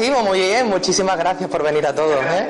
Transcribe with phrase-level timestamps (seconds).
[0.00, 0.66] Muy bien.
[0.66, 2.18] Muchísimas gracias por venir a todos.
[2.20, 2.48] ¿eh?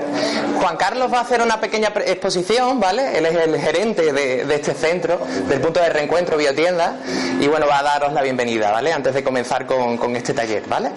[0.59, 3.19] Juan Carlos va a hacer una pequeña exposición, ¿vale?
[3.19, 6.97] Él es el gerente de, este centro, del punto de reencuentro Biotienda,
[7.39, 8.95] y bueno, va a daros la bienvenida, ¿vale?
[8.95, 10.91] Antes de comenzar con, con este taller, ¿vale?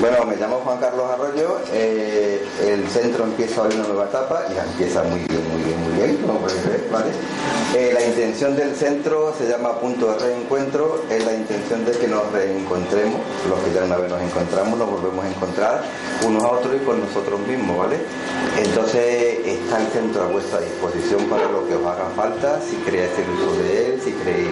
[0.00, 4.64] Bueno, me llamo Juan Carlos Arroyo, eh, el centro empieza hoy una nueva etapa, ya
[4.64, 7.10] empieza muy bien, muy bien, muy bien, como podéis ver, ¿vale?
[7.76, 12.08] Eh, la intención del centro se llama punto de reencuentro, es la intención de que
[12.08, 15.82] nos reencontremos, los que ya una vez nos encontramos, nos volvemos a encontrar
[16.26, 17.98] unos a otros y con nosotros mismos, ¿vale?
[18.56, 23.12] Entonces está el centro a vuestra disposición para lo que os haga falta, si queréis
[23.12, 24.48] hacer uso de él, si queréis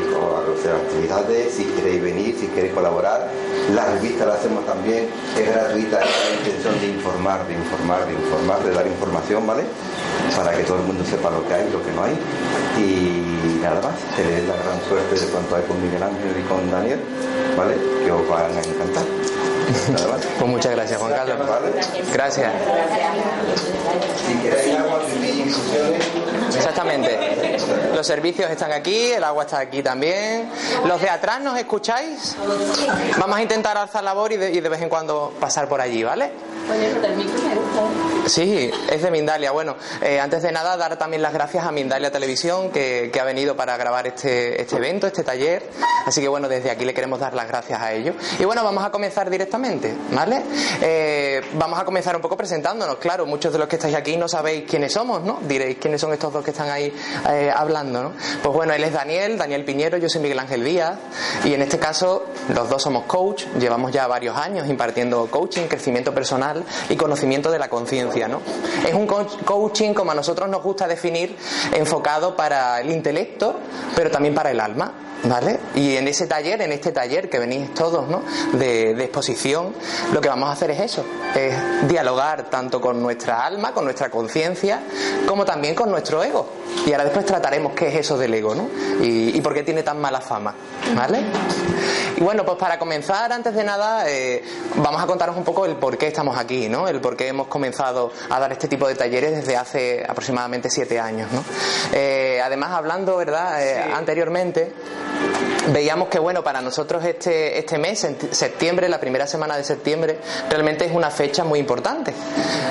[0.59, 3.31] hacer actividades, si queréis venir, si queréis colaborar.
[3.74, 8.14] La revista la hacemos también es gratuita, es la intención de informar, de informar, de
[8.14, 9.64] informar, de dar información, ¿vale?
[10.34, 12.16] Para que todo el mundo sepa lo que hay y lo que no hay.
[12.78, 16.70] Y nada más, tenéis la gran suerte de cuanto hay con Miguel Ángel y con
[16.70, 17.00] Daniel,
[17.58, 17.77] ¿vale?
[18.05, 19.17] Que os van a encantar.
[20.39, 21.39] Pues muchas gracias, Juan Carlos.
[22.12, 22.53] Gracias.
[26.55, 27.56] Exactamente.
[27.94, 30.48] Los servicios están aquí, el agua está aquí también.
[30.86, 32.36] Los de atrás, ¿nos escucháis?
[33.19, 35.81] Vamos a intentar alzar la voz y de, y de vez en cuando pasar por
[35.81, 36.33] allí, ¿vale?
[38.29, 39.53] Sí, es de Mindalia.
[39.53, 43.56] Bueno, eh, antes de nada, dar también las gracias a Mindalia Televisión que, ha venido
[43.56, 45.66] para grabar este, este evento, este taller.
[46.06, 48.15] Así que bueno, desde aquí le queremos dar las gracias a ellos.
[48.38, 50.43] Y bueno, vamos a comenzar directamente, ¿vale?
[50.83, 52.99] Eh, vamos a comenzar un poco presentándonos.
[52.99, 55.41] Claro, muchos de los que estáis aquí no sabéis quiénes somos, ¿no?
[55.49, 56.93] Diréis quiénes son estos dos que están ahí
[57.31, 58.12] eh, hablando, ¿no?
[58.43, 60.99] Pues bueno, él es Daniel, Daniel Piñero, yo soy Miguel Ángel Díaz.
[61.44, 63.44] Y en este caso, los dos somos coach.
[63.59, 68.18] Llevamos ya varios años impartiendo coaching, crecimiento personal y conocimiento de la conciencia.
[68.87, 71.37] Es un coaching, como a nosotros nos gusta definir,
[71.73, 73.56] enfocado para el intelecto,
[73.95, 74.93] pero también para el alma.
[75.25, 75.59] ¿Vale?
[75.75, 78.23] Y en ese taller, en este taller que venís todos, ¿no?
[78.53, 79.75] De, de, exposición,
[80.12, 84.11] lo que vamos a hacer es eso, es dialogar tanto con nuestra alma, con nuestra
[84.11, 84.81] conciencia,
[85.27, 86.49] como también con nuestro ego.
[86.87, 88.69] Y ahora después trataremos qué es eso del ego, ¿no?
[89.03, 90.55] Y, y por qué tiene tan mala fama,
[90.95, 91.25] ¿vale?
[92.19, 94.43] Y bueno, pues para comenzar, antes de nada, eh,
[94.75, 96.89] vamos a contaros un poco el por qué estamos aquí, ¿no?
[96.89, 100.99] El por qué hemos comenzado a dar este tipo de talleres desde hace aproximadamente siete
[100.99, 101.45] años, ¿no?
[101.93, 103.62] Eh, además, hablando, ¿verdad?
[103.62, 104.73] Eh, anteriormente
[105.73, 110.19] veíamos que bueno para nosotros este este mes septiembre la primera semana de septiembre
[110.49, 112.15] realmente es una fecha muy importante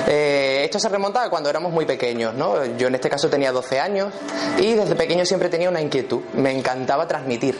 [0.08, 3.78] esto se remonta a cuando éramos muy pequeños no yo en este caso tenía 12
[3.78, 4.12] años
[4.58, 7.56] y desde pequeño siempre tenía una inquietud me encantaba transmitir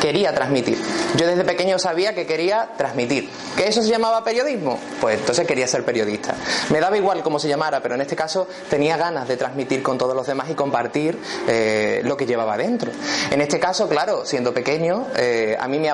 [0.00, 0.78] quería transmitir.
[1.16, 3.28] Yo desde pequeño sabía que quería transmitir.
[3.56, 4.78] ¿Que eso se llamaba periodismo?
[5.00, 6.34] Pues entonces quería ser periodista.
[6.70, 9.98] Me daba igual cómo se llamara, pero en este caso tenía ganas de transmitir con
[9.98, 12.92] todos los demás y compartir eh, lo que llevaba dentro.
[13.30, 15.92] En este caso, claro, siendo pequeño, eh, a mí me,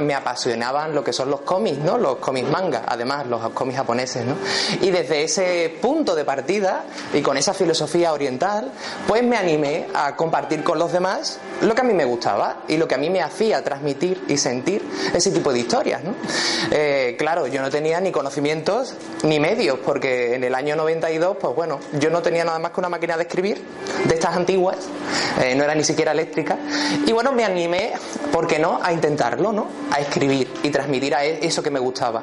[0.00, 1.98] me, apasionaban lo que son los cómics, ¿no?
[1.98, 4.36] Los cómics manga, además los cómics japoneses, ¿no?
[4.80, 8.72] Y desde ese punto de partida y con esa filosofía oriental,
[9.06, 12.76] pues me animé a compartir con los demás lo que a mí me gustaba y
[12.76, 14.82] lo que a mí me hacía a transmitir y sentir
[15.14, 16.02] ese tipo de historias.
[16.02, 16.14] ¿no?
[16.70, 21.54] Eh, claro, yo no tenía ni conocimientos ni medios, porque en el año 92, pues
[21.54, 23.62] bueno, yo no tenía nada más que una máquina de escribir,
[24.06, 24.76] de estas antiguas,
[25.42, 26.58] eh, no era ni siquiera eléctrica,
[27.06, 27.92] y bueno, me animé,
[28.32, 32.22] ¿por qué no?, a intentarlo, ¿no?, a escribir y transmitir a eso que me gustaba.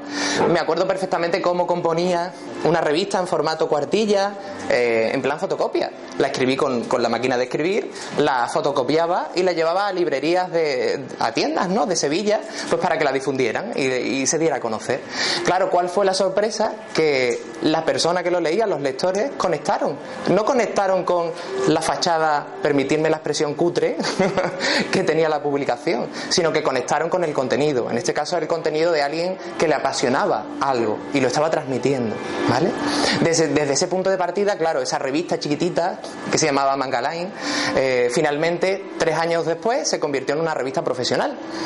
[0.49, 2.33] Me acuerdo perfectamente cómo componía
[2.63, 4.33] una revista en formato cuartilla,
[4.69, 5.91] eh, en plan fotocopia.
[6.17, 10.51] La escribí con, con la máquina de escribir, la fotocopiaba y la llevaba a librerías
[10.51, 11.85] de, a tiendas ¿no?
[11.85, 15.01] de Sevilla pues para que la difundieran y, se diera a conocer.
[15.45, 16.73] Claro, ¿cuál fue la sorpresa?
[16.93, 19.97] Que la persona que lo leía, los lectores, conectaron.
[20.29, 21.31] No conectaron con
[21.67, 23.97] la fachada, permitirme la expresión cutre,
[24.91, 27.89] que tenía la publicación, sino que conectaron con el contenido.
[27.91, 32.15] En este caso, el contenido de alguien que le apasionaba algo y lo estaba transmitiendo.
[32.49, 32.69] ¿vale?
[33.21, 35.99] Desde, ese punto de partida, claro, esa revista chiquitita
[36.31, 37.29] que se llamaba Mangaline,
[37.75, 40.92] eh, finalmente, tres años después, se convirtió en una revista profesional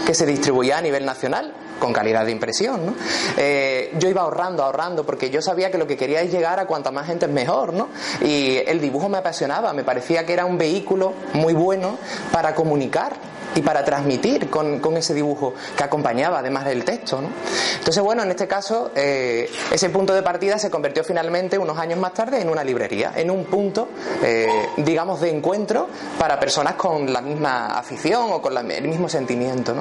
[0.05, 2.95] que se distribuía a nivel nacional con calidad de impresión.
[3.37, 6.65] Eh, yo iba ahorrando, ahorrando, porque yo sabía que lo que quería es llegar a
[6.65, 7.73] cuanta más gente es mejor.
[7.73, 7.89] ¿no?
[8.21, 11.97] Y el dibujo me apasionaba, me parecía que era un vehículo muy bueno
[12.31, 13.15] para comunicar
[13.55, 17.21] y para transmitir con, ese dibujo que acompañaba además del texto.
[17.21, 17.29] ¿no?
[17.77, 21.99] Entonces, bueno, en este caso, eh, ese punto de partida se convirtió finalmente unos años
[21.99, 23.89] más tarde en una librería, en un punto,
[24.23, 24.47] eh,
[24.77, 29.75] digamos, de encuentro para personas con la misma afición o con el mismo sentimiento.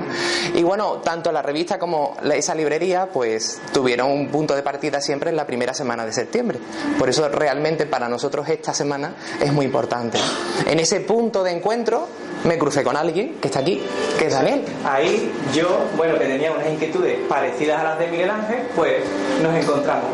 [0.55, 5.31] Y bueno, tanto la revista como esa librería, pues tuvieron un punto de partida siempre
[5.31, 6.59] en la primera semana de septiembre.
[6.99, 10.19] Por eso realmente para nosotros esta semana es muy importante.
[10.67, 12.09] En ese punto de encuentro
[12.47, 13.83] me crucé con alguien que está aquí,
[14.19, 14.63] que es Daniel.
[14.85, 19.03] Ahí yo, bueno, que tenía unas inquietudes parecidas a las de Miguel Ángel, pues
[19.43, 20.11] nos encontramos.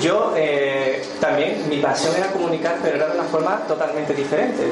[0.00, 4.62] Yo eh, también, mi pasión era comunicar, pero era de una forma totalmente diferente.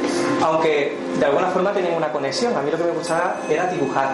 [0.43, 2.56] Aunque de alguna forma teníamos una conexión.
[2.56, 4.11] A mí lo que me gustaba era dibujar.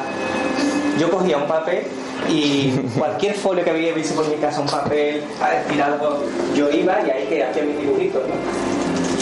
[0.99, 1.85] Yo cogía un papel
[2.29, 5.23] y cualquier folio que había visto por mi casa, un papel,
[5.69, 6.25] tirado,
[6.55, 8.23] yo iba y ahí que hacía mis dibujitos.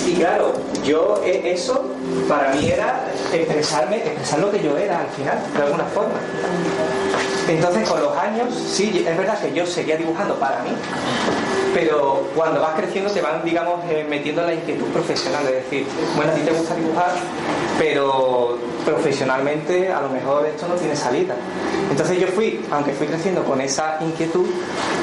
[0.07, 0.53] Y claro,
[0.85, 1.85] yo eh, eso
[2.29, 6.15] para mí era expresarme, expresar lo que yo era al final, de alguna forma.
[7.49, 10.71] Entonces con los años, sí, es verdad que yo seguía dibujando para mí,
[11.75, 15.87] pero cuando vas creciendo te van, digamos, eh, metiendo en la inquietud profesional, es decir,
[16.17, 17.13] bueno, a ti te gusta dibujar,
[17.79, 21.35] pero profesionalmente a lo mejor esto no tiene salida.
[21.91, 24.47] Entonces yo fui, aunque fui creciendo con esa inquietud,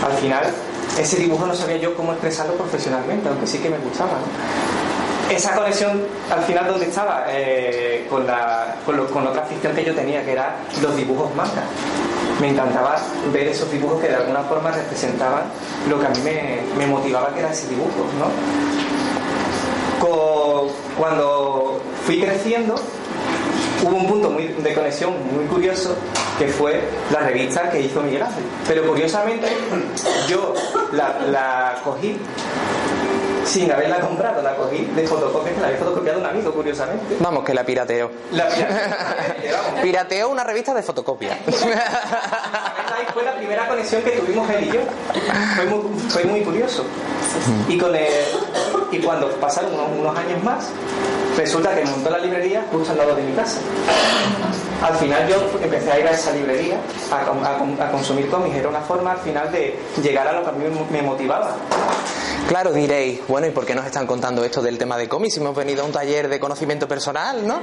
[0.06, 0.44] al final
[0.98, 4.18] ese dibujo no sabía yo cómo expresarlo profesionalmente, aunque sí que me gustaba.
[5.30, 10.26] Esa conexión al final donde estaba eh, con, la, con, otra afición que yo tenía,
[10.26, 11.64] que era los dibujos manga
[12.40, 12.96] me encantaba
[13.34, 15.44] ver esos dibujos que de alguna forma representaban
[15.90, 16.20] lo que a mí
[16.78, 18.30] me, motivaba que era ese dibujo, ¿no?
[20.98, 22.76] Cuando fui creciendo,
[23.84, 25.96] hubo un punto de conexión muy curioso
[26.38, 26.82] que fue
[27.12, 28.44] la revista que hizo Miguel Ángel.
[28.68, 29.48] Pero curiosamente
[30.28, 30.54] yo
[30.92, 32.18] la, la cogí
[33.50, 37.18] sin haberla comprado, la cogí de fotocopia que la había fotocopiado un amigo, curiosamente.
[37.20, 38.12] Vamos, que la pirateó.
[38.32, 38.48] La
[39.82, 40.30] pirateó.
[40.30, 41.34] una revista de fotocopia.
[41.48, 44.82] Ahí fue la primera conexión que tuvimos él y yo.
[46.10, 46.84] Fue muy, curioso.
[47.68, 47.92] Y, con
[48.92, 50.70] y cuando pasaron unos, años más,
[51.36, 53.60] resulta que montó la librería justo al lado de mi casa.
[54.84, 56.78] Al final yo empecé a ir a esa librería
[57.12, 58.56] a, a consumir cómics.
[58.56, 61.56] Era una forma al final de llegar a lo que a mí me motivaba.
[62.48, 65.36] Claro, diréis, bueno, ¿y por qué nos están contando esto del tema de cómics?
[65.36, 67.62] Si hemos venido a un taller de conocimiento personal, ¿no?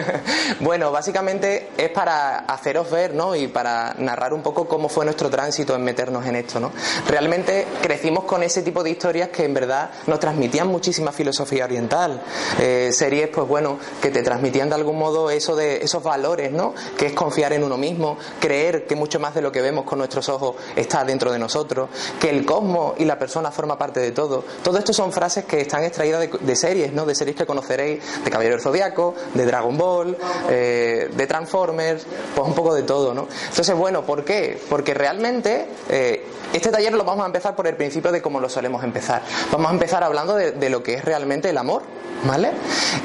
[0.60, 3.36] bueno, básicamente es para haceros ver, ¿no?
[3.36, 6.72] Y para narrar un poco cómo fue nuestro tránsito en meternos en esto, ¿no?
[7.06, 12.22] Realmente crecimos con ese tipo de historias que en verdad nos transmitían muchísima filosofía oriental.
[12.58, 16.74] Eh, series, pues bueno, que te transmitían de algún modo esos valores, ¿no?
[16.96, 19.98] Que es confiar en uno mismo, creer que mucho más de lo que vemos con
[19.98, 24.11] nuestros ojos está dentro de nosotros, que el cosmos y la persona forma parte de
[24.12, 24.78] todo todo.
[24.78, 27.04] esto son frases que están extraídas de, series, ¿no?
[27.04, 30.16] De series que conoceréis, de Caballero del Zodiaco, de Dragon Ball,
[30.48, 33.28] eh, de Transformers, pues un poco de todo, ¿no?
[33.48, 34.60] Entonces, bueno, ¿por qué?
[34.68, 38.48] Porque realmente eh, este taller lo vamos a empezar por el principio de cómo lo
[38.48, 39.22] solemos empezar.
[39.50, 41.82] Vamos a empezar hablando de, de lo que es realmente el amor,
[42.24, 42.52] ¿vale?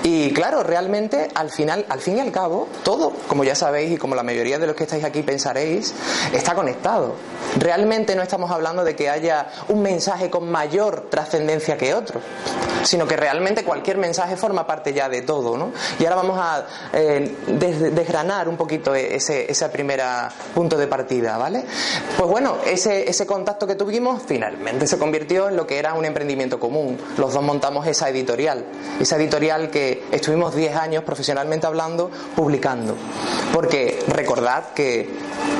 [0.03, 3.97] Y claro, realmente al final, al fin y al cabo, todo, como ya sabéis y
[3.97, 5.93] como la mayoría de los que estáis aquí pensaréis,
[6.33, 7.15] está conectado.
[7.57, 12.21] Realmente no estamos hablando de que haya un mensaje con mayor trascendencia que otro,
[12.83, 15.71] sino que realmente cualquier mensaje forma parte ya de todo, ¿no?
[15.99, 20.01] Y ahora vamos a eh, desgranar un poquito ese, ese primer
[20.53, 21.63] punto de partida, ¿vale?
[22.17, 26.05] Pues bueno, ese, ese contacto que tuvimos finalmente se convirtió en lo que era un
[26.05, 26.97] emprendimiento común.
[27.17, 28.65] Los dos montamos esa editorial,
[28.99, 32.95] esa editorial que estuvimos 10 años profesionalmente hablando, publicando.
[33.53, 35.09] Porque recordad que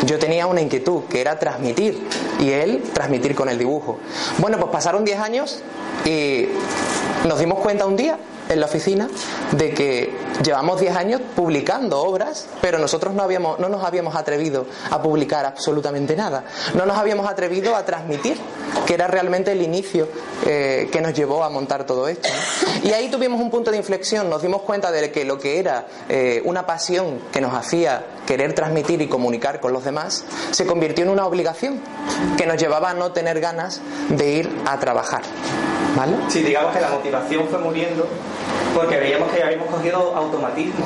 [0.05, 2.07] yo tenía una inquietud, que era transmitir,
[2.39, 3.99] y él transmitir con el dibujo.
[4.37, 5.26] Bueno, pues pasaron 10 años
[6.05, 6.47] y
[7.27, 8.17] nos dimos cuenta un día
[8.49, 9.07] en la oficina
[9.51, 14.65] de que llevamos 10 años publicando obras, pero nosotros no, habíamos, no nos habíamos atrevido
[14.89, 16.43] a publicar absolutamente nada.
[16.73, 18.37] No nos habíamos atrevido a transmitir,
[18.85, 20.07] que era realmente el inicio
[20.45, 22.29] eh, que nos llevó a montar todo esto.
[22.83, 25.87] Y ahí tuvimos un punto de inflexión, nos dimos cuenta de que lo que era
[26.09, 31.03] eh, una pasión que nos hacía querer transmitir y comunicar con los demás, se convirtió
[31.03, 31.81] en una obligación
[32.37, 35.21] que nos llevaba a no tener ganas de ir a trabajar.
[35.97, 36.13] ¿Vale?
[36.27, 38.07] Sí, digamos que la motivación fue muriendo
[38.75, 40.85] porque veíamos que habíamos cogido automatismo.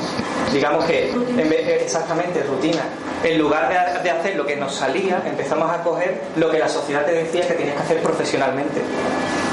[0.53, 2.81] Digamos que en vez exactamente rutina,
[3.21, 3.67] en lugar
[4.01, 7.45] de, hacer lo que nos salía, empezamos a coger lo que la sociedad te decía
[7.45, 8.79] que tenías que hacer profesionalmente.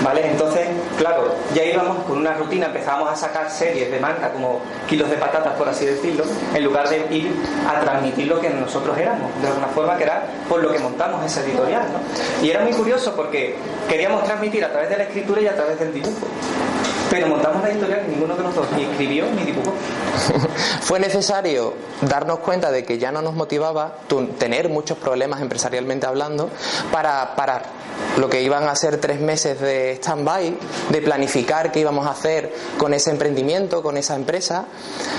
[0.04, 0.30] ¿Vale?
[0.30, 5.08] Entonces, claro, ya íbamos con una rutina, empezábamos a sacar series de marca como kilos
[5.08, 6.24] de patatas, por así decirlo,
[6.54, 7.32] en lugar de ir
[7.66, 11.24] a transmitir lo que nosotros éramos, de alguna forma que era por lo que montamos
[11.24, 11.86] ese editorial.
[11.92, 12.44] ¿no?
[12.44, 13.56] Y era muy curioso porque
[13.88, 16.26] queríamos transmitir a través de la escritura y a través del dibujo.
[17.10, 19.72] Pero montamos la historia que ninguno de los dos ni escribió ni dibujó.
[20.80, 23.96] Fue necesario darnos cuenta de que ya no nos motivaba
[24.38, 26.50] tener muchos problemas empresarialmente hablando
[26.92, 27.78] para parar
[28.16, 30.56] lo que iban a ser tres meses de stand-by,
[30.90, 34.64] de planificar qué íbamos a hacer con ese emprendimiento, con esa empresa,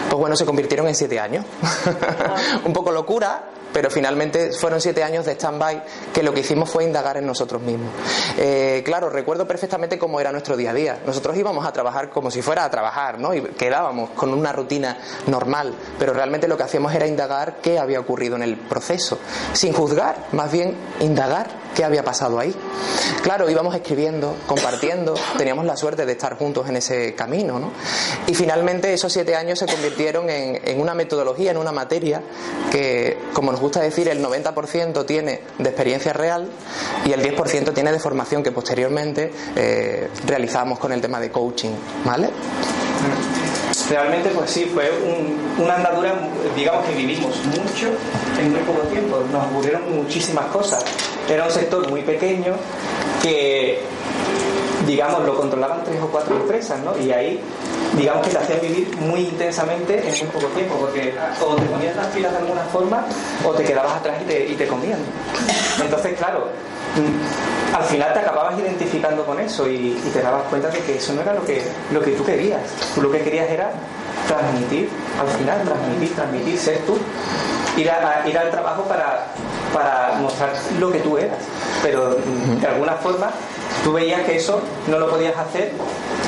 [0.09, 1.45] pues bueno, se convirtieron en siete años.
[2.65, 3.43] Un poco locura,
[3.73, 5.83] pero finalmente fueron siete años de stand-by
[6.13, 7.91] que lo que hicimos fue indagar en nosotros mismos.
[8.37, 10.99] Eh, claro, recuerdo perfectamente cómo era nuestro día a día.
[11.05, 13.33] Nosotros íbamos a trabajar como si fuera a trabajar, ¿no?
[13.33, 14.97] Y quedábamos con una rutina
[15.27, 19.19] normal, pero realmente lo que hacíamos era indagar qué había ocurrido en el proceso,
[19.53, 22.53] sin juzgar, más bien indagar qué había pasado ahí.
[23.23, 27.71] Claro, íbamos escribiendo, compartiendo, teníamos la suerte de estar juntos en ese camino, ¿no?
[28.27, 32.21] Y finalmente esos siete años se convirtieron en, en una metodología, en una materia
[32.71, 36.49] que, como nos gusta decir, el 90% tiene de experiencia real
[37.05, 41.71] y el 10% tiene de formación que posteriormente eh, realizamos con el tema de coaching,
[42.05, 42.29] ¿vale?
[43.89, 46.13] Realmente, pues sí, fue un- una andadura,
[46.55, 47.87] digamos que vivimos mucho
[48.39, 49.19] en muy poco tiempo.
[49.31, 50.83] Nos ocurrieron muchísimas cosas.
[51.27, 52.53] Era un sector muy pequeño
[53.21, 53.81] que,
[54.89, 56.97] digamos, lo controlaban tres o cuatro empresas, ¿no?
[56.97, 57.39] Y ahí,
[57.95, 61.13] digamos que te hacían vivir muy intensamente en muy poco tiempo, porque
[61.45, 63.05] o te ponías las pilas de alguna forma
[63.45, 64.97] o te quedabas atrás y te, y te comían.
[65.79, 66.47] Entonces, claro,
[66.95, 71.13] mm, al final te acababas identificando con eso y, te dabas cuenta de que eso
[71.13, 71.61] no era lo que,
[71.93, 72.61] lo que tú querías.
[72.95, 73.69] Tú lo que querías era
[74.27, 74.89] transmitir,
[75.21, 76.97] al final, transmitir, transmitir, ser tú.
[77.77, 79.27] Ir, a- ir al trabajo para,
[79.73, 81.37] para mostrar lo que tú eras.
[81.83, 83.29] Pero mm, de alguna forma
[83.83, 85.71] tú veías que eso no lo podías hacer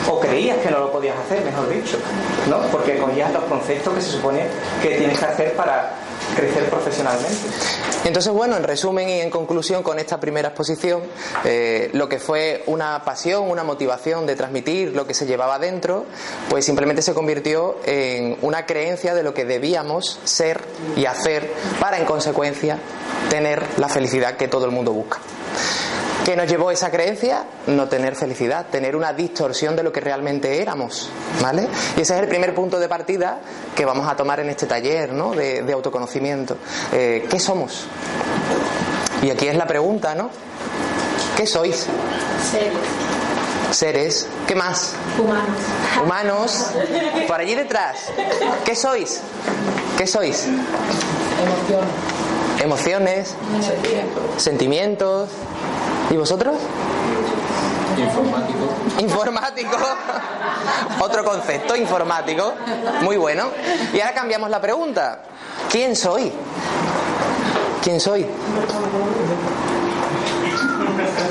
[0.09, 1.97] o creías que no lo podías hacer, mejor dicho,
[2.49, 2.59] ¿no?
[2.71, 4.45] Porque cogías los conceptos que se supone
[4.81, 5.93] que tienes que hacer para
[6.35, 7.37] crecer profesionalmente.
[8.03, 11.01] Entonces, bueno, en resumen y en conclusión con esta primera exposición,
[11.43, 16.05] eh, lo que fue una pasión, una motivación de transmitir lo que se llevaba dentro,
[16.49, 20.61] pues simplemente se convirtió en una creencia de lo que debíamos ser
[20.95, 22.79] y hacer para, en consecuencia,
[23.29, 25.19] tener la felicidad que todo el mundo busca.
[26.25, 27.45] ¿Qué nos llevó esa creencia?
[27.67, 31.09] No tener felicidad, tener una distorsión de lo que realmente éramos,
[31.41, 31.67] ¿vale?
[31.97, 33.39] Y ese es el primer punto de partida
[33.75, 35.31] que vamos a tomar en este taller, ¿no?
[35.31, 36.57] De, de autoconocimiento.
[36.91, 37.85] Eh, ¿Qué somos?
[39.23, 40.29] Y aquí es la pregunta, ¿no?
[41.35, 41.87] ¿Qué sois?
[42.51, 42.73] Seres
[43.71, 44.27] Seres.
[44.47, 44.93] ¿Qué más?
[45.17, 45.57] humanos.
[46.03, 46.65] Humanos.
[47.27, 47.97] Por allí detrás.
[48.65, 49.21] ¿Qué sois?
[49.97, 50.45] ¿Qué sois?
[50.45, 51.89] Emociones,
[54.37, 55.29] sentimientos.
[56.09, 56.55] ¿Y vosotros?
[57.97, 58.99] Informático.
[58.99, 59.77] Informático.
[61.01, 62.53] Otro concepto, informático.
[63.01, 63.49] Muy bueno.
[63.93, 65.19] Y ahora cambiamos la pregunta.
[65.69, 66.31] ¿Quién soy?
[67.83, 68.25] ¿Quién soy?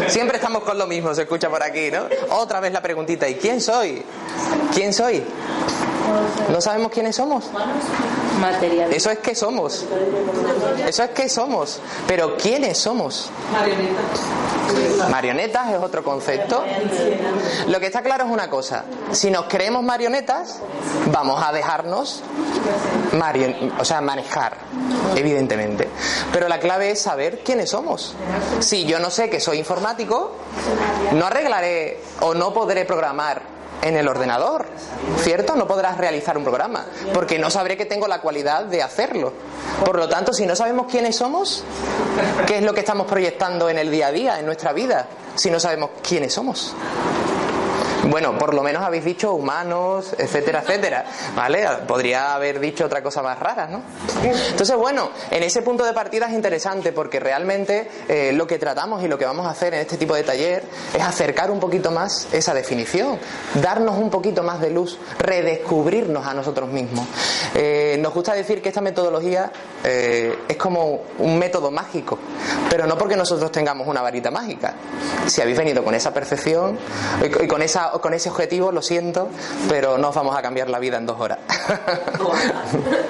[0.08, 2.06] Siempre estamos con lo mismo, se escucha por aquí, ¿no?
[2.30, 3.28] Otra vez la preguntita.
[3.28, 4.02] ¿Y quién soy?
[4.75, 5.22] ¿Quién soy?
[6.50, 7.45] ¿No sabemos quiénes somos?
[8.97, 9.85] Eso es que somos.
[10.87, 11.81] Eso es que somos.
[12.07, 13.31] Pero ¿quiénes somos?
[15.11, 16.64] Marionetas es otro concepto.
[17.69, 18.85] Lo que está claro es una cosa.
[19.12, 20.59] Si nos creemos marionetas,
[21.12, 22.23] vamos a dejarnos
[23.12, 24.57] marion- o sea, manejar,
[25.17, 25.88] evidentemente.
[26.33, 28.14] Pero la clave es saber quiénes somos.
[28.61, 30.33] Si yo no sé que soy informático,
[31.12, 33.43] no arreglaré o no podré programar
[33.82, 34.66] en el ordenador,
[35.18, 35.56] ¿cierto?
[35.56, 39.32] No podrás realizar un programa, porque no sabré que tengo la cualidad de hacerlo.
[39.84, 41.64] Por lo tanto, si no sabemos quiénes somos,
[42.46, 45.50] ¿qué es lo que estamos proyectando en el día a día, en nuestra vida, si
[45.50, 46.75] no sabemos quiénes somos?
[48.09, 51.04] Bueno, por lo menos habéis dicho humanos, etcétera, etcétera,
[51.35, 51.66] ¿vale?
[51.87, 53.83] Podría haber dicho otra cosa más rara, ¿no?
[54.23, 59.02] Entonces, bueno, en ese punto de partida es interesante porque realmente eh, lo que tratamos
[59.02, 60.64] y lo que vamos a hacer en este tipo de taller
[60.95, 63.19] es acercar un poquito más esa definición,
[63.54, 67.07] darnos un poquito más de luz, redescubrirnos a nosotros mismos.
[67.54, 69.52] Eh, nos gusta decir que esta metodología
[69.85, 72.19] eh, es como un método mágico,
[72.69, 74.75] pero no porque nosotros tengamos una varita mágica.
[75.26, 76.78] Si habéis venido con esa percepción
[77.23, 79.28] y y con, esa, con ese objetivo, lo siento,
[79.68, 81.38] pero no os vamos a cambiar la vida en dos horas.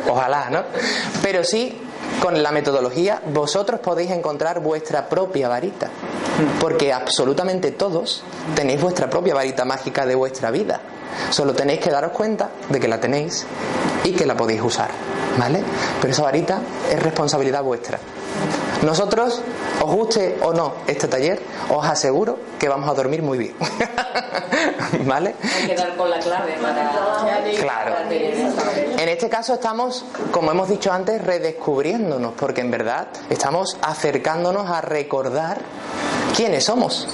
[0.08, 0.62] Ojalá, ¿no?
[1.22, 1.78] Pero sí,
[2.20, 5.88] con la metodología, vosotros podéis encontrar vuestra propia varita.
[6.60, 8.22] Porque absolutamente todos
[8.54, 10.80] tenéis vuestra propia varita mágica de vuestra vida.
[11.30, 13.46] Solo tenéis que daros cuenta de que la tenéis
[14.04, 14.90] y que la podéis usar.
[15.38, 15.62] ¿Vale?
[16.00, 16.60] Pero esa varita
[16.90, 17.99] es responsabilidad vuestra.
[18.82, 19.42] Nosotros,
[19.82, 23.54] os guste o no este taller, os aseguro que vamos a dormir muy bien.
[25.04, 25.34] ¿Vale?
[25.42, 26.90] Hay que dar con la clave para.
[27.58, 27.94] Claro.
[28.10, 34.80] En este caso estamos, como hemos dicho antes, redescubriéndonos, porque en verdad estamos acercándonos a
[34.80, 35.58] recordar
[36.37, 37.06] quiénes somos,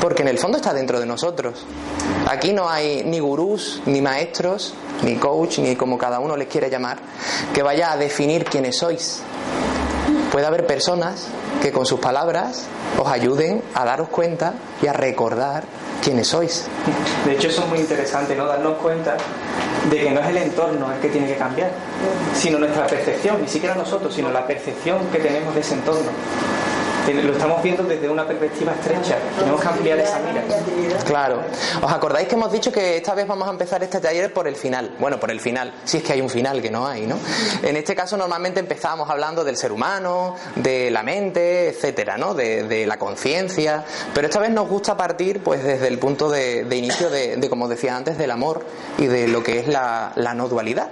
[0.00, 1.64] porque en el fondo está dentro de nosotros.
[2.28, 6.68] Aquí no hay ni gurús, ni maestros, ni coach, ni como cada uno les quiere
[6.68, 6.98] llamar,
[7.54, 9.22] que vaya a definir quiénes sois.
[10.32, 11.28] Puede haber personas
[11.62, 12.66] que con sus palabras
[12.98, 15.64] os ayuden a daros cuenta y a recordar
[16.02, 16.66] quiénes sois.
[17.24, 18.46] De hecho, eso es muy interesante, ¿no?
[18.46, 19.16] Darnos cuenta
[19.90, 21.70] de que no es el entorno el que tiene que cambiar,
[22.34, 26.10] sino nuestra percepción, ni siquiera nosotros, sino la percepción que tenemos de ese entorno.
[27.14, 30.42] Lo estamos viendo desde una perspectiva estrecha, tenemos que ampliar esa mira.
[31.04, 31.40] Claro.
[31.80, 34.56] ¿Os acordáis que hemos dicho que esta vez vamos a empezar este taller por el
[34.56, 34.96] final?
[34.98, 37.16] Bueno, por el final, si es que hay un final, que no hay, ¿no?
[37.62, 42.34] En este caso normalmente empezábamos hablando del ser humano, de la mente, etcétera, ¿no?
[42.34, 43.84] De, la conciencia,
[44.14, 47.96] pero esta vez nos gusta partir pues desde el punto de, inicio de, como decía
[47.96, 48.64] antes, del amor
[48.98, 50.88] y de lo que es la, no dualidad.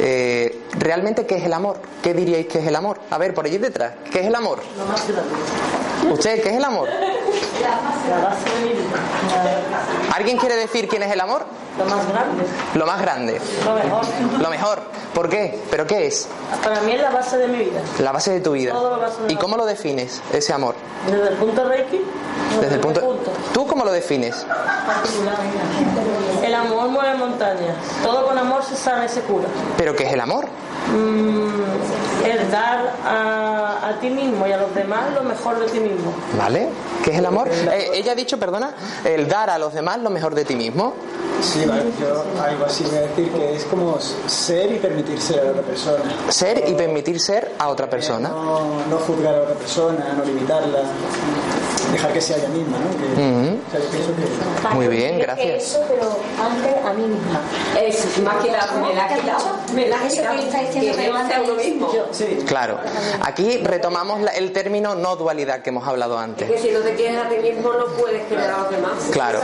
[0.00, 1.80] Eh, ¿Realmente qué es el amor?
[2.02, 3.00] ¿Qué diríais que es el amor?
[3.10, 4.60] A ver, por allí detrás, ¿qué es el amor?
[6.10, 6.88] ¿Usted qué es el amor?
[10.14, 11.44] ¿Alguien quiere decir quién es el amor?
[11.78, 12.44] Lo más grande.
[12.74, 13.40] Lo más grande.
[13.64, 14.04] Lo mejor.
[14.40, 14.82] Lo mejor.
[15.14, 15.58] ¿Por qué?
[15.70, 16.28] ¿Pero qué es?
[16.62, 17.80] Para mí es la base de mi vida.
[18.00, 18.74] La base de tu vida.
[19.28, 20.74] ¿Y cómo lo defines, ese amor?
[21.08, 22.00] Desde el punto Reiki.
[22.60, 23.18] Desde, el punto...
[23.52, 24.44] ¿Tú cómo lo defines?
[26.42, 27.76] El amor mueve montañas.
[28.02, 29.46] Todo con amor se sana y se cura.
[29.76, 30.46] ¿Pero qué es el amor?
[30.94, 36.12] Mm, el dar a, ti mismo y a los demás lo mejor de ti mismo.
[36.36, 36.68] ¿Vale?
[37.02, 37.48] ¿Qué es el amor?
[37.48, 38.72] Eh, ella ha dicho, perdona,
[39.04, 40.94] el dar a los demás lo mejor de ti mismo.
[41.40, 45.40] Sí, vale, yo algo así voy a decir que es como ser y permitir ser
[45.40, 46.04] a otra persona.
[46.28, 48.28] Ser y permitir ser a otra persona.
[48.28, 50.80] No, no juzgar a otra persona, no limitarla
[51.92, 54.74] dejar que sea ella misma, ¿no?
[54.74, 55.62] Muy bien, gracias.
[55.62, 57.40] Eso, pero antes a mí misma.
[57.80, 59.56] Es más que la, me la ha quitado.
[59.74, 60.36] Me la ha quitado.
[60.80, 61.90] Que a uno mismo.
[62.12, 62.38] Sí.
[62.46, 62.78] Claro.
[63.22, 66.48] Aquí retomamos el término no dualidad que hemos hablado antes.
[66.50, 68.92] Es que si no te quieres a ti mismo, no puedes querer a los demás.
[69.12, 69.40] Claro.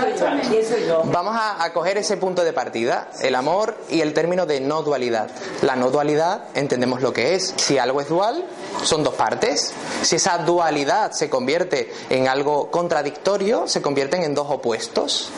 [1.05, 4.82] Vamos a, a coger ese punto de partida, el amor y el término de no
[4.82, 5.30] dualidad.
[5.63, 7.54] La no dualidad entendemos lo que es.
[7.56, 8.45] Si algo es dual,
[8.82, 9.73] son dos partes.
[10.02, 15.30] Si esa dualidad se convierte en algo contradictorio, se convierten en dos opuestos.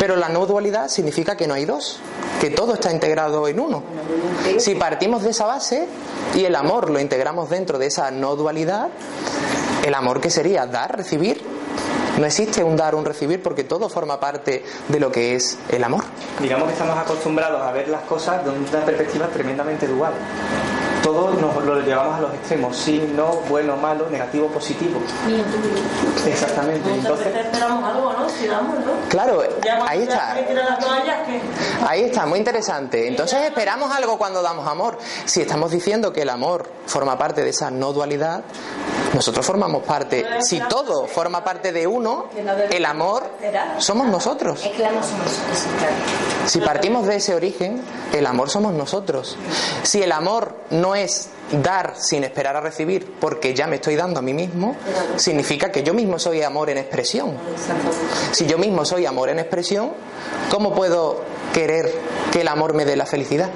[0.00, 1.98] Pero la no dualidad significa que no hay dos,
[2.40, 3.82] que todo está integrado en uno.
[4.58, 5.86] Si partimos de esa base
[6.34, 8.88] y el amor lo integramos dentro de esa no dualidad,
[9.84, 11.42] el amor que sería dar, recibir,
[12.18, 15.84] no existe un dar, un recibir, porque todo forma parte de lo que es el
[15.84, 16.04] amor.
[16.40, 20.14] Digamos que estamos acostumbrados a ver las cosas de una perspectiva tremendamente dual
[21.12, 25.00] todo nos lo llevamos a los extremos, sí, no, bueno, malo, negativo, positivo.
[26.26, 26.90] Exactamente.
[26.92, 28.28] Entonces esperamos algo, ¿no?
[28.28, 28.92] Si damos, ¿no?
[29.08, 29.42] Claro,
[29.86, 30.36] ahí está.
[31.86, 33.08] Ahí está, muy interesante.
[33.08, 34.98] Entonces esperamos algo cuando damos amor.
[35.24, 38.42] Si estamos diciendo que el amor forma parte de esa no dualidad,
[39.14, 40.26] nosotros formamos parte.
[40.42, 42.26] Si todo forma parte de uno,
[42.70, 43.30] el amor
[43.78, 44.62] somos nosotros.
[44.62, 46.28] Es que el amor somos nosotros.
[46.46, 49.36] Si partimos de ese origen, el amor somos nosotros.
[49.82, 50.97] Si el amor no es
[51.62, 54.76] dar sin esperar a recibir, porque ya me estoy dando a mí mismo,
[55.16, 57.34] significa que yo mismo soy amor en expresión.
[58.32, 59.92] Si yo mismo soy amor en expresión,
[60.50, 61.92] ¿cómo puedo querer
[62.32, 63.50] que el amor me dé la felicidad?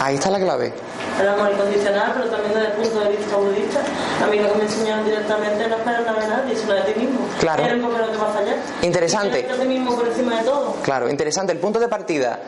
[0.00, 0.72] Ahí está la clave
[1.20, 3.80] el amor incondicional, pero también desde el punto de vista budista,
[4.24, 7.00] a mí lo que me enseñaron directamente no esperar nada de nadie, sino de ti
[7.00, 7.20] mismo.
[7.38, 7.64] Claro.
[7.64, 8.56] Eres porque no te va a fallar.
[8.82, 9.42] Interesante.
[9.42, 10.76] Ti mismo por encima de todo.
[10.82, 11.52] Claro, interesante.
[11.52, 12.40] El punto de partida,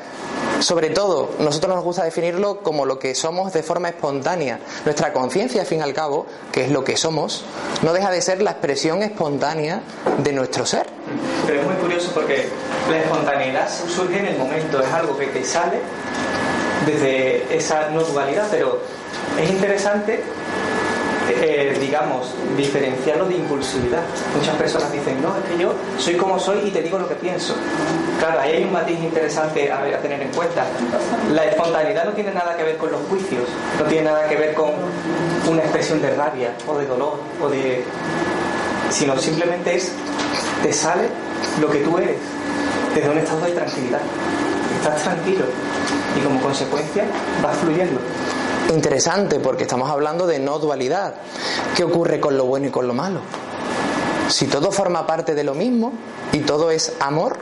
[0.61, 4.61] sobre todo, nosotros nos gusta definirlo como lo que somos de forma espontánea.
[4.85, 7.45] Nuestra conciencia, al fin y al cabo, que es lo que somos,
[7.83, 9.83] no deja de ser la expresión espontánea
[10.19, 10.87] de nuestro ser.
[11.47, 12.49] Pero es muy curioso porque
[12.91, 15.81] la espontaneidad surge en el momento, es algo que te sale
[16.87, 18.81] desde esa no dualidad, pero
[19.41, 20.23] es interesante,
[21.31, 24.03] eh, digamos, diferenciarlo de impulsividad.
[24.37, 27.15] Muchas personas dicen, no, es que yo soy como soy y te digo lo que
[27.15, 27.55] pienso.
[28.19, 30.65] Claro, ahí hay un matiz interesante a, tener en cuenta.
[31.33, 33.45] La espontaneidad no tiene nada que ver con los juicios,
[33.79, 34.71] no tiene nada que ver con
[35.49, 37.85] una expresión de rabia o de dolor o de
[38.91, 39.91] sino simplemente es
[40.63, 41.09] te sale
[41.61, 42.19] lo que tú eres
[42.95, 44.01] desde un estado de tranquilidad
[44.83, 45.45] estás tranquilo
[46.19, 47.05] y como consecuencia
[47.43, 48.01] vas fluyendo.
[48.73, 51.15] Interesante porque estamos hablando de no dualidad.
[51.77, 53.21] ¿Qué ocurre con lo bueno y con lo malo?
[54.29, 55.93] Si todo forma parte de lo mismo
[56.33, 57.37] y todo es amor,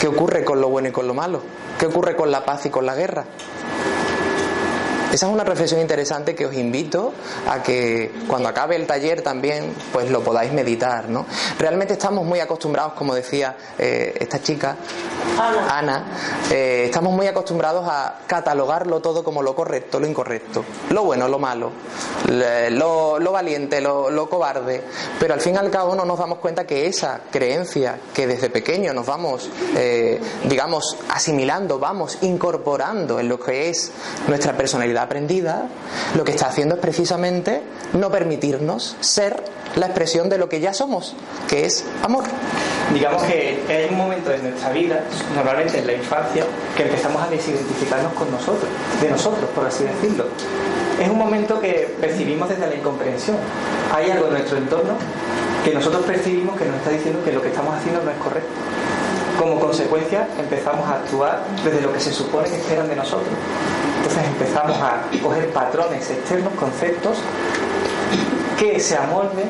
[0.00, 1.42] ¿qué ocurre con lo bueno y con lo malo?
[1.78, 3.24] ¿Qué ocurre con la paz y con la guerra?
[5.14, 7.12] Esa es una reflexión interesante que os invito
[7.48, 11.24] a que cuando acabe el taller también pues lo podáis meditar, ¿no?
[11.56, 14.76] Realmente estamos muy acostumbrados, como decía eh, esta chica,
[15.70, 16.04] Ana,
[16.50, 21.38] eh, estamos muy acostumbrados a catalogarlo todo como lo correcto, lo incorrecto, lo bueno, lo
[21.38, 21.70] malo,
[22.26, 24.82] lo, valiente, lo, cobarde,
[25.20, 28.50] pero al fin y al cabo no nos damos cuenta que esa creencia que desde
[28.50, 33.92] pequeño nos vamos, eh, digamos, asimilando, vamos incorporando en lo que es
[34.26, 35.68] nuestra personalidad aprendida,
[36.16, 37.62] lo que está haciendo es precisamente
[37.92, 39.42] no permitirnos ser
[39.76, 41.14] la expresión de lo que ya somos,
[41.48, 42.24] que es amor.
[42.92, 45.00] Digamos que hay un momento en nuestra vida,
[45.34, 46.44] normalmente en la infancia,
[46.76, 50.26] que empezamos a desidentificarnos con nosotros, de nosotros, por así decirlo.
[51.00, 53.36] Es un momento que percibimos desde la incomprensión.
[53.92, 54.94] Hay algo en nuestro entorno
[55.64, 58.50] que nosotros percibimos que nos está diciendo que lo que estamos haciendo no es correcto.
[59.38, 63.28] Como consecuencia empezamos a actuar desde lo que se supone que esperan de nosotros.
[63.96, 67.18] Entonces empezamos a coger patrones externos, conceptos,
[68.58, 69.48] que se amolden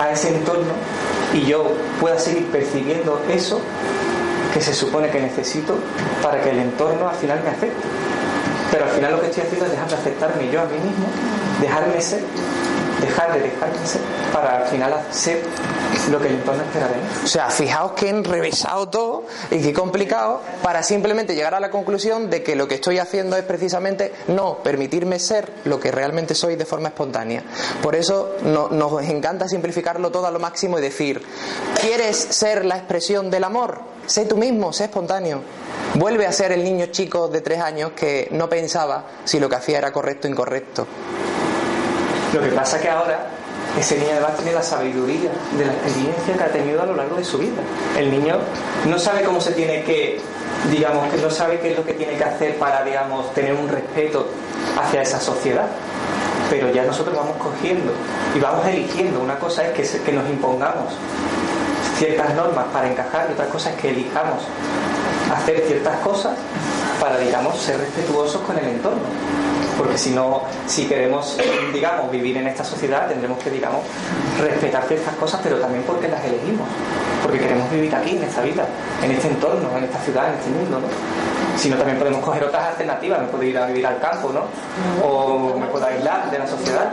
[0.00, 0.72] a ese entorno
[1.34, 3.60] y yo pueda seguir percibiendo eso
[4.52, 5.78] que se supone que necesito
[6.22, 7.82] para que el entorno al final me afecte.
[8.70, 11.06] Pero al final lo que estoy haciendo es dejar de aceptarme yo a mí mismo,
[11.60, 12.20] dejarme ser,
[13.00, 14.00] dejar de dejarme ser,
[14.32, 15.42] para al final ser
[16.10, 17.02] lo que el entorno espera de mí.
[17.24, 22.30] O sea, fijaos que enrevesado todo y qué complicado para simplemente llegar a la conclusión
[22.30, 26.56] de que lo que estoy haciendo es precisamente no permitirme ser lo que realmente soy
[26.56, 27.42] de forma espontánea.
[27.82, 31.22] Por eso no- nos encanta simplificarlo todo a lo máximo y decir,
[31.80, 33.80] ¿quieres ser la expresión del amor?
[34.06, 35.42] Sé tú mismo, sé espontáneo.
[35.94, 39.56] Vuelve a ser el niño chico de tres años que no pensaba si lo que
[39.56, 40.86] hacía era correcto o incorrecto.
[42.32, 43.26] Lo que pasa es que ahora
[43.78, 47.16] ese niño además tiene la sabiduría de la experiencia que ha tenido a lo largo
[47.16, 47.60] de su vida.
[47.98, 48.38] El niño
[48.86, 50.20] no sabe cómo se tiene que,
[50.70, 53.68] digamos, que no sabe qué es lo que tiene que hacer para, digamos, tener un
[53.68, 54.28] respeto
[54.80, 55.66] hacia esa sociedad.
[56.48, 57.92] Pero ya nosotros vamos cogiendo
[58.34, 59.20] y vamos eligiendo.
[59.20, 60.92] Una cosa es que, que nos impongamos
[61.98, 64.42] ciertas normas para encajar y otra cosa es que elijamos
[65.32, 66.36] hacer ciertas cosas
[67.00, 69.02] para, digamos, ser respetuosos con el entorno.
[69.80, 71.38] Porque si no, si queremos,
[71.72, 73.80] digamos, vivir en esta sociedad, tendremos que, digamos,
[74.38, 76.68] respetar ciertas cosas, pero también porque las elegimos.
[77.22, 78.66] Porque queremos vivir aquí, en esta vida,
[79.02, 80.86] en este entorno, en esta ciudad, en este mundo, ¿no?
[81.56, 83.20] Si no, también podemos coger otras alternativas.
[83.20, 84.42] Me puedo ir a vivir al campo, ¿no?
[85.02, 86.92] O me puedo aislar de la sociedad,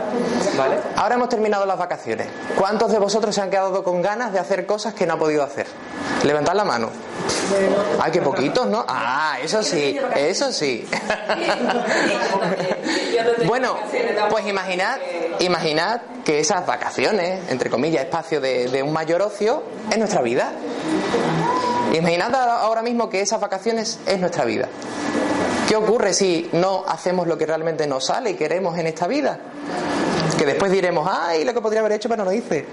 [0.56, 0.78] ¿vale?
[0.96, 2.26] Ahora hemos terminado las vacaciones.
[2.56, 5.42] ¿Cuántos de vosotros se han quedado con ganas de hacer cosas que no ha podido
[5.42, 5.66] hacer?
[6.24, 6.88] Levantad la mano.
[8.00, 8.84] Ay, qué poquitos, ¿no?
[8.88, 10.86] Ah, eso sí, eso sí.
[13.46, 13.76] bueno,
[14.30, 14.98] pues imaginad,
[15.40, 20.52] imaginad que esas vacaciones, entre comillas, espacio de, de un mayor ocio, es nuestra vida.
[21.94, 24.68] Imaginad ahora mismo que esas vacaciones es nuestra vida.
[25.68, 29.38] ¿Qué ocurre si no hacemos lo que realmente nos sale y queremos en esta vida?
[30.38, 32.66] Que después diremos, ay, lo que podría haber hecho, pero no lo hice.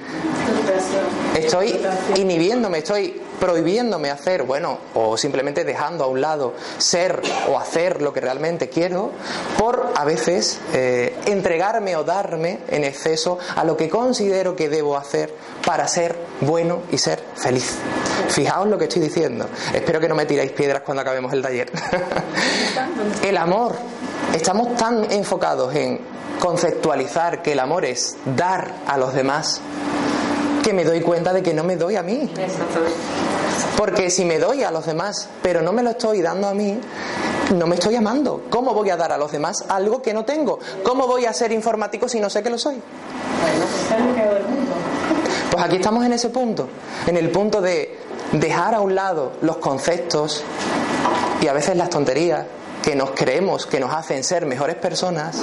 [1.36, 1.78] Estoy
[2.16, 8.14] inhibiéndome, estoy prohibiéndome hacer, bueno, o simplemente dejando a un lado ser o hacer lo
[8.14, 9.12] que realmente quiero,
[9.58, 14.96] por a veces eh, entregarme o darme en exceso a lo que considero que debo
[14.96, 15.34] hacer
[15.66, 17.80] para ser bueno y ser feliz.
[18.30, 19.50] Fijaos lo que estoy diciendo.
[19.74, 21.70] Espero que no me tiráis piedras cuando acabemos el taller.
[23.24, 23.76] el amor.
[24.34, 26.00] Estamos tan enfocados en
[26.40, 29.62] conceptualizar que el amor es dar a los demás
[30.66, 32.28] que me doy cuenta de que no me doy a mí.
[33.78, 36.80] Porque si me doy a los demás, pero no me lo estoy dando a mí,
[37.54, 38.46] no me estoy amando.
[38.50, 40.58] ¿Cómo voy a dar a los demás algo que no tengo?
[40.82, 42.82] ¿Cómo voy a ser informático si no sé que lo soy?
[45.52, 46.68] Pues aquí estamos en ese punto,
[47.06, 48.00] en el punto de
[48.32, 50.44] dejar a un lado los conceptos
[51.42, 52.44] y a veces las tonterías
[52.86, 55.38] que nos creemos que nos hacen ser mejores personas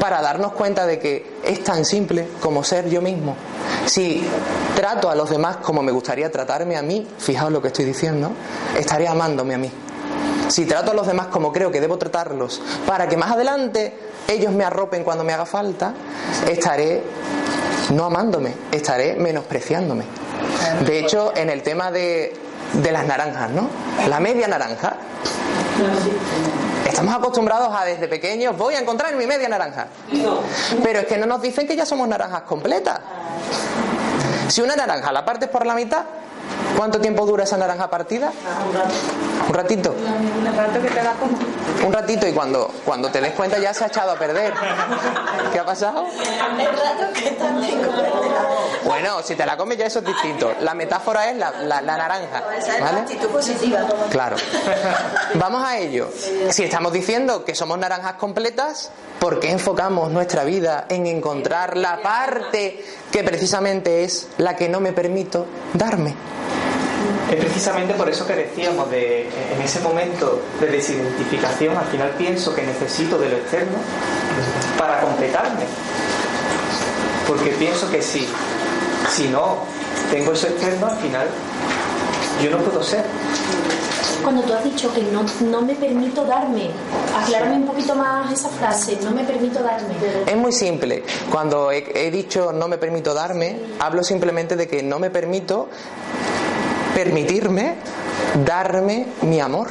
[0.00, 3.36] para darnos cuenta de que es tan simple como ser yo mismo.
[3.84, 4.26] Si
[4.74, 8.32] trato a los demás como me gustaría tratarme a mí, fijaos lo que estoy diciendo,
[8.74, 9.70] estaré amándome a mí.
[10.48, 13.92] Si trato a los demás como creo que debo tratarlos para que más adelante
[14.26, 15.92] ellos me arropen cuando me haga falta,
[16.48, 17.02] estaré
[17.92, 20.04] no amándome, estaré menospreciándome.
[20.86, 22.34] De hecho, en el tema de,
[22.82, 23.68] de las naranjas, ¿no?
[24.08, 24.96] La media naranja.
[26.88, 29.88] Estamos acostumbrados a desde pequeños voy a encontrar mi media naranja.
[30.82, 32.98] Pero es que no nos dicen que ya somos naranjas completas.
[34.48, 36.04] Si una naranja la partes por la mitad,
[36.78, 38.30] ¿cuánto tiempo dura esa naranja partida?
[39.48, 39.94] Un ratito.
[41.84, 44.52] Un ratito y cuando, cuando te des cuenta ya se ha echado a perder.
[45.52, 46.06] ¿Qué ha pasado?
[48.84, 50.52] Bueno, si te la comes ya eso es distinto.
[50.60, 52.42] La metáfora es la, la- la naranja.
[52.80, 53.04] ¿Vale?
[54.10, 54.36] Claro.
[55.34, 56.08] Vamos a ello.
[56.50, 62.00] Si estamos diciendo que somos naranjas completas, ¿por qué enfocamos nuestra vida en encontrar la
[62.02, 66.14] parte que precisamente es la que no me permito darme?
[67.30, 72.54] Es precisamente por eso que decíamos de en ese momento de desidentificación, al final pienso
[72.54, 73.76] que necesito de lo externo
[74.78, 75.64] para completarme.
[77.26, 78.26] Porque pienso que si,
[79.10, 79.58] si no
[80.10, 81.26] tengo eso externo, al final
[82.42, 83.04] yo no puedo ser.
[84.22, 86.70] Cuando tú has dicho que no, no me permito darme,
[87.22, 89.94] aclárame un poquito más esa frase, no me permito darme.
[90.26, 91.04] Es muy simple.
[91.30, 95.68] Cuando he, he dicho no me permito darme, hablo simplemente de que no me permito
[97.04, 97.74] permitirme
[98.44, 99.68] darme mi amor.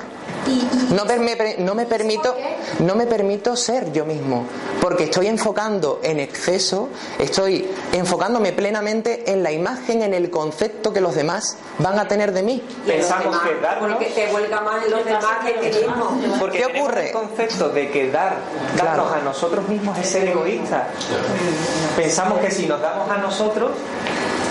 [0.91, 2.33] No, me, no me permito
[2.79, 4.45] no me permito ser yo mismo
[4.79, 6.87] porque estoy enfocando en exceso
[7.19, 12.31] estoy enfocándome plenamente en la imagen en el concepto que los demás van a tener
[12.31, 15.77] de mí Pensamos que darnos- Porque te vuelca más en los demás que en ti
[15.79, 16.37] mismo.
[16.39, 17.07] Porque ¿Qué ocurre?
[17.07, 18.37] el concepto de que dar,
[18.75, 19.03] Claro.
[19.03, 20.87] darnos a nosotros mismos es ser egoísta.
[21.97, 23.71] Pensamos que si nos damos a nosotros,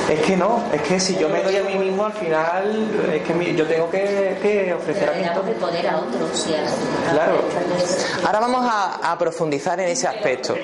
[0.08, 3.22] es que no, es que si yo me doy a mí mismo, al final, es
[3.22, 7.12] que mi- yo tengo que, que ofrecer a mí el poder a otros y a
[7.12, 7.40] Claro.
[8.24, 10.54] Ahora vamos a, a profundizar en ese aspecto.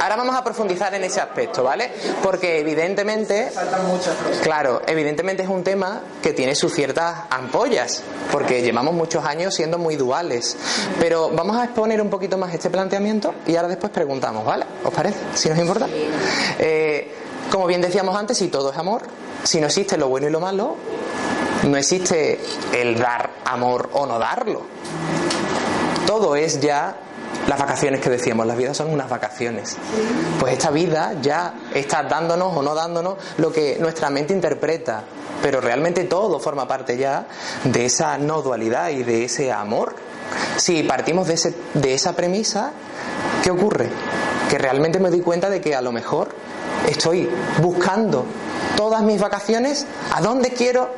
[0.00, 1.90] Ahora vamos a profundizar en ese aspecto, ¿vale?
[2.22, 4.38] Porque evidentemente, Faltan muchas cosas.
[4.42, 9.78] claro, evidentemente es un tema que tiene sus ciertas ampollas, porque llevamos muchos años siendo
[9.78, 10.56] muy duales.
[10.98, 14.64] Pero vamos a exponer un poquito más este planteamiento y ahora después preguntamos, ¿vale?
[14.84, 15.18] ¿Os parece?
[15.34, 15.86] Si nos importa.
[16.58, 17.12] Eh,
[17.50, 19.02] como bien decíamos antes, si todo es amor,
[19.42, 20.76] si no existe lo bueno y lo malo,
[21.64, 22.40] no existe
[22.72, 24.62] el dar amor o no darlo
[26.14, 26.94] todo es ya
[27.48, 29.76] las vacaciones que decíamos, las vidas son unas vacaciones.
[30.38, 35.02] Pues esta vida ya está dándonos o no dándonos lo que nuestra mente interpreta,
[35.42, 37.26] pero realmente todo forma parte ya
[37.64, 39.96] de esa no dualidad y de ese amor.
[40.56, 42.72] Si partimos de, ese, de esa premisa,
[43.42, 43.88] ¿qué ocurre?
[44.48, 46.34] Que realmente me doy cuenta de que a lo mejor
[46.88, 47.28] estoy
[47.60, 48.24] buscando
[48.76, 50.90] todas mis vacaciones a dónde quiero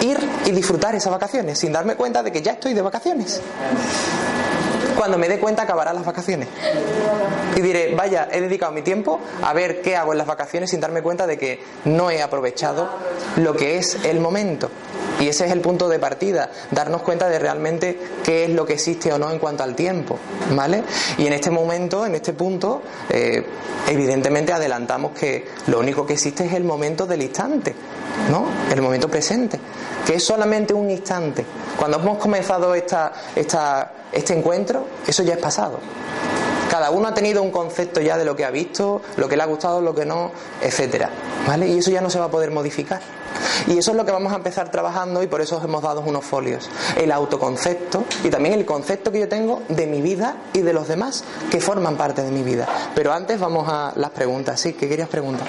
[0.00, 3.40] ir y disfrutar esas vacaciones sin darme cuenta de que ya estoy de vacaciones.
[4.96, 6.48] Cuando me dé cuenta acabarán las vacaciones.
[7.54, 10.80] Y diré, vaya, he dedicado mi tiempo a ver qué hago en las vacaciones sin
[10.80, 12.88] darme cuenta de que no he aprovechado
[13.36, 14.70] lo que es el momento.
[15.20, 18.74] Y ese es el punto de partida, darnos cuenta de realmente qué es lo que
[18.74, 20.18] existe o no en cuanto al tiempo,
[20.54, 20.82] ¿vale?
[21.18, 23.44] Y en este momento, en este punto, eh,
[23.88, 27.74] evidentemente adelantamos que lo único que existe es el momento del instante,
[28.30, 28.46] ¿no?
[28.70, 29.58] El momento presente,
[30.06, 31.44] que es solamente un instante.
[31.78, 35.80] Cuando hemos comenzado esta, esta, este encuentro, eso ya es pasado.
[36.76, 39.42] Cada uno ha tenido un concepto ya de lo que ha visto, lo que le
[39.42, 41.08] ha gustado, lo que no, etcétera,
[41.46, 41.66] ¿vale?
[41.68, 43.00] Y eso ya no se va a poder modificar.
[43.66, 46.02] Y eso es lo que vamos a empezar trabajando y por eso os hemos dado
[46.02, 46.68] unos folios.
[46.96, 50.86] El autoconcepto y también el concepto que yo tengo de mi vida y de los
[50.86, 52.66] demás que forman parte de mi vida.
[52.94, 54.60] Pero antes vamos a las preguntas.
[54.60, 54.74] ¿Sí?
[54.74, 55.46] ¿Qué querías preguntar?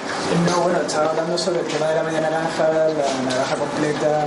[0.50, 4.24] No, bueno, estaba hablando sobre el tema de la media naranja, la naranja completa.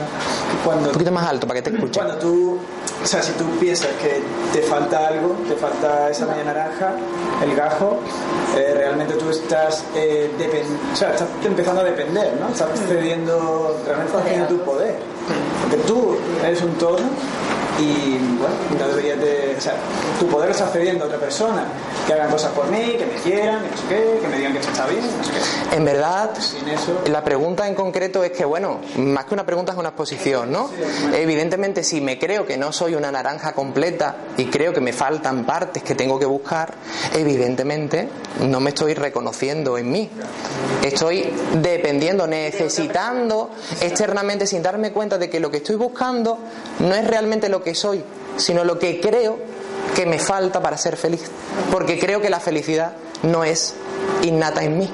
[0.64, 2.00] Cuando, Un poquito más alto para que te escuche.
[2.00, 2.60] cuando tú,
[3.04, 4.22] o sea, si tú piensas que
[4.54, 6.94] te falta algo, te falta esa media naranja,
[7.44, 8.00] el gajo,
[8.56, 10.30] eh, realmente tú estás, eh,
[10.94, 12.50] o sea, estás empezando a depender, ¿no?
[12.50, 14.96] Estás cediendo, realmente estás tu poder.
[15.62, 16.98] Porque tú eres un todo
[17.82, 19.76] y, bueno, no deberías de, o sea,
[20.20, 21.66] tu poder lo estás cediendo a otra persona,
[22.06, 24.54] que hagan cosas por mí, que me quieran, que no sé qué, que me digan
[24.54, 25.76] que esto está bien, no sé qué.
[25.76, 27.02] En verdad, Sin eso...
[27.08, 30.70] La pregunta en concreto es que, bueno, más que una pregunta es una exposición, ¿no?
[31.14, 35.46] Evidentemente, si me creo que no soy una naranja completa y creo que me faltan
[35.46, 36.74] partes que tengo que buscar,
[37.16, 38.10] evidentemente
[38.42, 40.10] no me estoy reconociendo en mí.
[40.84, 46.40] Estoy dependiendo, necesitando externamente sin darme cuenta de que lo que estoy buscando
[46.80, 48.04] no es realmente lo que soy,
[48.38, 49.38] sino lo que creo
[49.96, 51.24] que me falta para ser feliz.
[51.72, 53.76] Porque creo que la felicidad no es
[54.24, 54.90] innata en mí.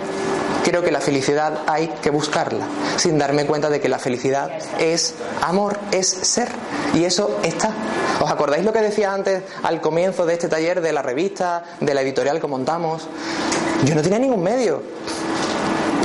[0.64, 2.66] Creo que la felicidad hay que buscarla,
[2.98, 6.50] sin darme cuenta de que la felicidad es amor, es ser.
[6.94, 7.72] Y eso está.
[8.20, 11.94] ¿Os acordáis lo que decía antes al comienzo de este taller de la revista, de
[11.94, 13.08] la editorial que montamos?
[13.86, 14.82] Yo no tenía ningún medio.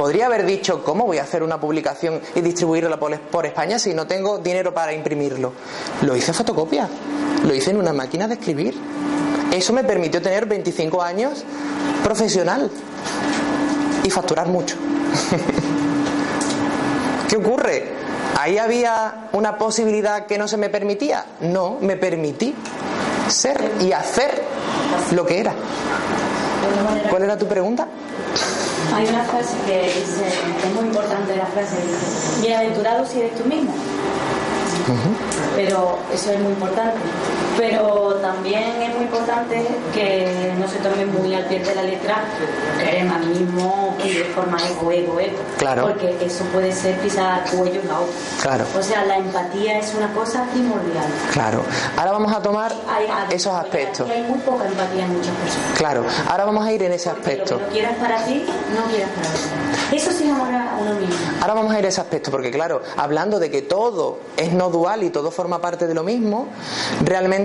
[0.02, 4.04] Podría haber dicho, ¿cómo voy a hacer una publicación y distribuirla por, España si no
[4.04, 5.52] tengo dinero para imprimirlo?
[6.00, 6.88] Lo hice a fotocopia,
[7.46, 8.74] lo hice en una máquina de escribir.
[9.52, 11.44] Eso me permitió tener 25 años
[12.02, 12.68] profesional
[14.02, 14.74] y facturar mucho.
[17.28, 17.92] ¿Qué ocurre?
[18.40, 21.26] ¿Ahí había una posibilidad que no se me permitía?
[21.42, 22.56] No, me permití
[23.28, 24.42] ser y hacer
[25.12, 25.54] lo que era.
[27.08, 27.86] ¿Cuál era tu pregunta?
[28.94, 33.44] Hay una frase que dice, es muy importante la frase, dice, bienaventurado si eres tú
[33.44, 33.72] mismo.
[35.56, 36.98] Pero eso es muy importante.
[37.58, 42.24] Pero también es muy importante que no se tome muy al pie de la letra
[43.14, 45.38] a mismo y de forma ego, ego, ego.
[45.58, 45.88] Claro.
[45.88, 48.12] Porque eso puede ser pisar cuello a otro.
[48.40, 48.64] Claro.
[48.78, 51.04] O sea, la empatía es una cosa primordial.
[51.32, 51.62] Claro.
[51.96, 54.08] Ahora vamos a tomar Hay, hay- esos aspectos.
[54.10, 55.78] Hay muy poca empatía en muchas personas.
[55.78, 56.04] Claro.
[56.28, 57.54] Ahora vamos a ir en ese Porque aspecto.
[57.58, 59.96] Lo que quieras para ti, no quieras para otro.
[59.96, 61.14] Eso sí es amor a uno mismo.
[61.40, 64.70] Ahora vamos a ir a ese aspecto, porque claro, hablando de que todo es no
[64.70, 66.48] dual y todo forma parte de lo mismo,
[67.04, 67.41] realmente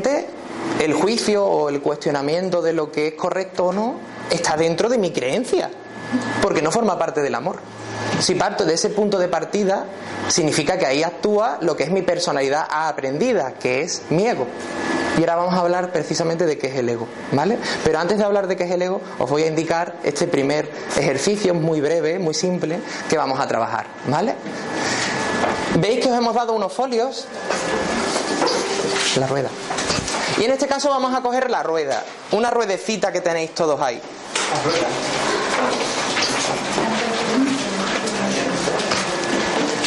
[0.79, 3.95] el juicio o el cuestionamiento de lo que es correcto o no
[4.29, 5.69] está dentro de mi creencia,
[6.41, 7.59] porque no forma parte del amor.
[8.19, 9.85] Si parto de ese punto de partida,
[10.27, 14.47] significa que ahí actúa lo que es mi personalidad aprendida, que es mi ego.
[15.17, 17.57] Y ahora vamos a hablar precisamente de qué es el ego, ¿vale?
[17.83, 20.69] Pero antes de hablar de qué es el ego, os voy a indicar este primer
[20.95, 22.79] ejercicio muy breve, muy simple,
[23.09, 24.35] que vamos a trabajar, ¿vale?
[25.79, 27.27] ¿Veis que os hemos dado unos folios?
[29.15, 29.49] La rueda.
[30.39, 34.01] Y en este caso vamos a coger la rueda, una ruedecita que tenéis todos ahí.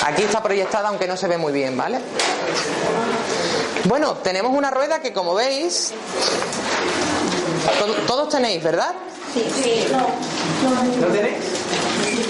[0.05, 2.01] Aquí está proyectada aunque no se ve muy bien, ¿vale?
[3.85, 5.93] Bueno, tenemos una rueda que como veis,
[7.79, 8.93] to- todos tenéis, ¿verdad?
[9.35, 11.07] Sí, sí, no.
[11.07, 11.37] ¿No tenéis?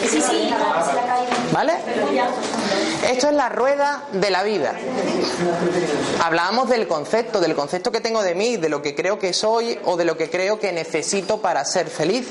[0.08, 0.50] Sí, sí.
[1.52, 1.74] ¿Vale?
[3.10, 4.74] Esto es la rueda de la vida.
[6.22, 9.78] Hablábamos del concepto, del concepto que tengo de mí, de lo que creo que soy
[9.84, 12.28] o de lo que creo que necesito para ser feliz.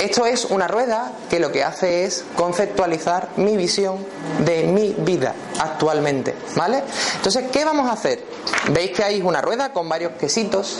[0.00, 4.06] Esto es una rueda que lo que hace es conceptualizar mi visión
[4.44, 6.82] de mi vida actualmente, ¿vale?
[7.16, 8.22] Entonces, ¿qué vamos a hacer?
[8.70, 10.78] ¿Veis que hay una rueda con varios quesitos?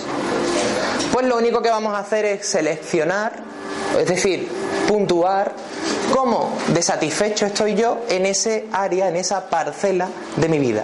[1.13, 3.33] Pues lo único que vamos a hacer es seleccionar,
[3.99, 4.49] es decir,
[4.87, 5.53] puntuar
[6.19, 10.83] cómo de satisfecho estoy yo en ese área, en esa parcela de mi vida.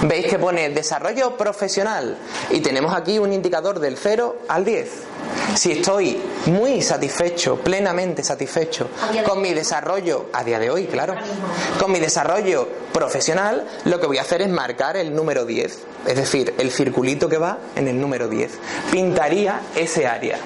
[0.00, 2.16] Veis que pone desarrollo profesional
[2.48, 4.88] y tenemos aquí un indicador del 0 al 10.
[5.56, 8.88] Si estoy muy satisfecho, plenamente satisfecho
[9.26, 11.16] con mi desarrollo, a día de hoy, claro,
[11.78, 16.16] con mi desarrollo profesional, lo que voy a hacer es marcar el número 10, es
[16.16, 18.52] decir, el circulito que va en el número 10.
[18.90, 20.38] Pintaría ese área.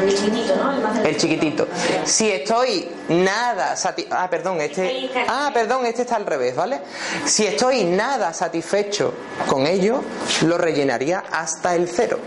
[0.00, 0.72] El chiquitito, ¿no?
[0.72, 1.66] El más El chiquitito.
[2.04, 6.80] Si estoy nada sati- ah, perdón, este ah, perdón, este está al revés, ¿vale?
[7.24, 9.12] Si estoy nada satisfecho
[9.48, 10.02] con ello,
[10.46, 12.18] lo rellenaría hasta el cero.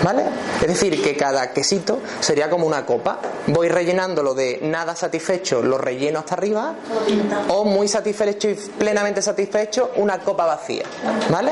[0.00, 0.22] ¿Vale?
[0.60, 3.18] Es decir, que cada quesito sería como una copa.
[3.48, 6.72] Voy rellenándolo de nada satisfecho, lo relleno hasta arriba,
[7.48, 10.84] o muy satisfecho y plenamente satisfecho, una copa vacía.
[11.30, 11.50] ¿Vale?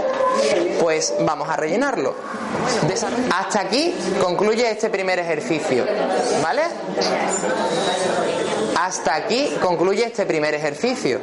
[0.81, 2.15] Pues vamos a rellenarlo.
[3.35, 5.56] Hasta aquí concluye este primer ejercicio.
[6.43, 6.63] ¿Vale?
[8.79, 11.21] Hasta aquí concluye este primer ejercicio.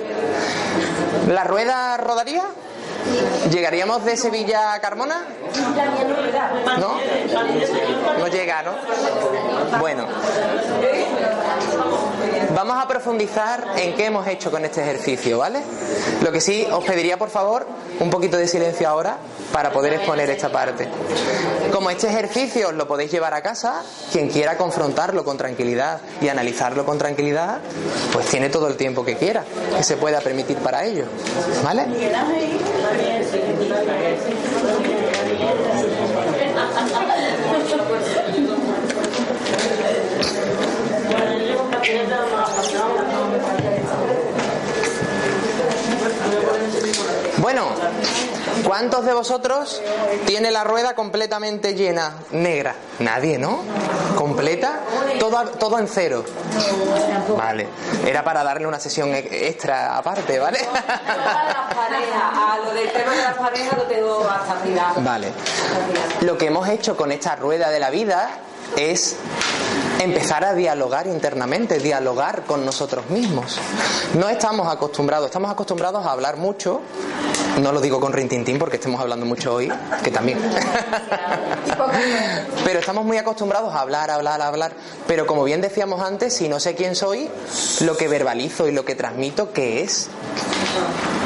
[1.29, 2.43] ¿La rueda rodaría?
[3.51, 5.25] ¿Llegaríamos de Sevilla a Carmona?
[6.79, 6.99] ¿No?
[8.19, 8.71] No llega, ¿no?
[9.79, 10.07] Bueno.
[12.55, 15.61] Vamos a profundizar en qué hemos hecho con este ejercicio, ¿vale?
[16.21, 17.65] Lo que sí, os pediría por favor
[17.99, 19.17] un poquito de silencio ahora
[19.51, 20.87] para poder exponer esta parte.
[21.71, 26.85] Como este ejercicio lo podéis llevar a casa, quien quiera confrontarlo con tranquilidad y analizarlo
[26.85, 27.59] con tranquilidad,
[28.11, 29.43] pues tiene todo el tiempo que quiera,
[29.75, 31.05] que se pueda permitir para ello,
[31.63, 31.85] ¿vale?
[47.43, 47.65] Bueno,
[48.65, 49.81] ¿cuántos de vosotros
[50.25, 52.73] tiene la rueda completamente llena, negra?
[52.99, 53.59] Nadie, ¿no?
[54.15, 54.79] ¿Completa?
[55.19, 56.23] Todo, todo en cero.
[57.37, 57.67] Vale,
[58.07, 60.59] era para darle una sesión e- extra aparte, ¿vale?
[60.59, 64.99] A las parejas, a lo del tema de las parejas lo tengo hasta.
[65.01, 65.33] Vale.
[66.21, 68.29] Lo que hemos hecho con esta rueda de la vida
[68.77, 69.15] es
[69.99, 73.57] empezar a dialogar internamente, dialogar con nosotros mismos.
[74.15, 76.81] No estamos acostumbrados, estamos acostumbrados a hablar mucho,
[77.61, 79.71] no lo digo con rintintín porque estemos hablando mucho hoy,
[80.03, 80.39] que también.
[82.65, 84.73] Pero estamos muy acostumbrados a hablar, hablar, hablar.
[85.07, 87.29] Pero como bien decíamos antes, si no sé quién soy,
[87.81, 90.09] lo que verbalizo y lo que transmito, ¿qué es?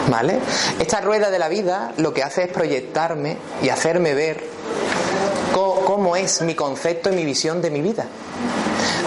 [0.09, 0.39] ¿Vale?
[0.79, 4.43] Esta rueda de la vida lo que hace es proyectarme y hacerme ver
[6.07, 8.05] cómo es mi concepto y mi visión de mi vida.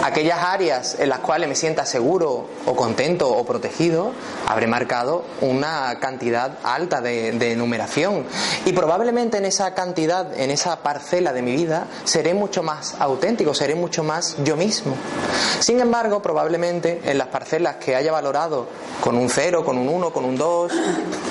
[0.03, 4.11] Aquellas áreas en las cuales me sienta seguro o contento o protegido,
[4.47, 8.25] habré marcado una cantidad alta de, de numeración.
[8.65, 13.53] Y probablemente en esa cantidad, en esa parcela de mi vida, seré mucho más auténtico,
[13.53, 14.95] seré mucho más yo mismo.
[15.59, 18.67] Sin embargo, probablemente en las parcelas que haya valorado
[19.01, 20.71] con un 0, con un 1, con un 2,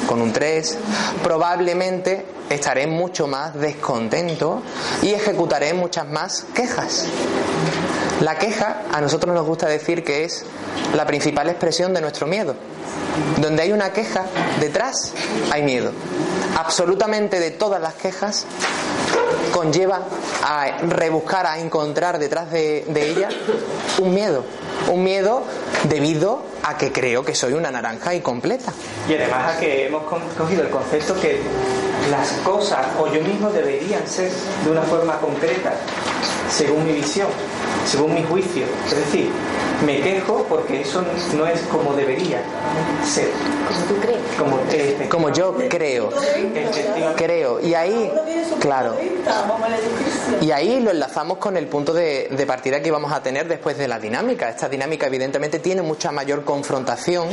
[0.06, 0.78] con un 3,
[1.22, 4.62] probablemente estaré mucho más descontento
[5.02, 7.06] y ejecutaré muchas más quejas.
[8.20, 10.44] La queja a nosotros nos gusta decir que es
[10.94, 12.54] la principal expresión de nuestro miedo.
[13.40, 14.26] Donde hay una queja,
[14.60, 15.12] detrás
[15.50, 15.92] hay miedo.
[16.56, 18.44] Absolutamente de todas las quejas
[19.52, 20.02] conlleva
[20.42, 23.30] a rebuscar, a encontrar detrás de, ella
[23.98, 24.44] un miedo.
[24.90, 25.42] Un miedo
[25.84, 28.72] debido a que creo que soy una naranja incompleta.
[29.08, 30.02] Y además a que hemos
[30.36, 31.40] cogido el concepto que
[32.10, 34.30] las cosas o yo mismo deberían ser
[34.64, 35.72] de una forma concreta,
[36.50, 37.28] según mi visión,
[37.86, 38.64] según mi juicio.
[38.86, 39.30] Es decir,
[39.84, 41.02] me quejo porque eso
[41.36, 42.42] no es como debería
[43.04, 43.30] ser.
[43.68, 44.18] Como tú crees.
[44.38, 46.10] Como, eh, Como yo creo.
[47.16, 47.60] Creo.
[47.60, 48.10] Y ahí,
[48.60, 48.96] claro.
[50.40, 53.78] Y ahí lo enlazamos con el punto de, de partida que vamos a tener después
[53.78, 54.48] de la dinámica.
[54.48, 57.28] Esta dinámica evidentemente tiene mucha mayor confrontación,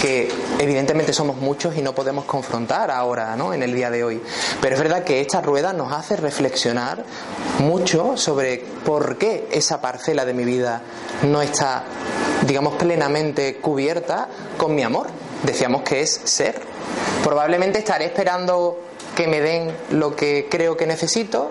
[0.00, 3.52] que evidentemente somos muchos y no podemos confrontar ahora, ¿no?
[3.52, 4.22] En el día de hoy.
[4.60, 7.04] Pero es verdad que esta rueda nos hace reflexionar
[7.58, 10.80] mucho sobre por qué esa parcela de mi vida
[11.22, 11.84] no está,
[12.46, 15.08] digamos, plenamente cubierta con mi amor.
[15.42, 16.60] Decíamos que es ser.
[17.22, 18.87] Probablemente estaré esperando
[19.18, 21.50] que me den lo que creo que necesito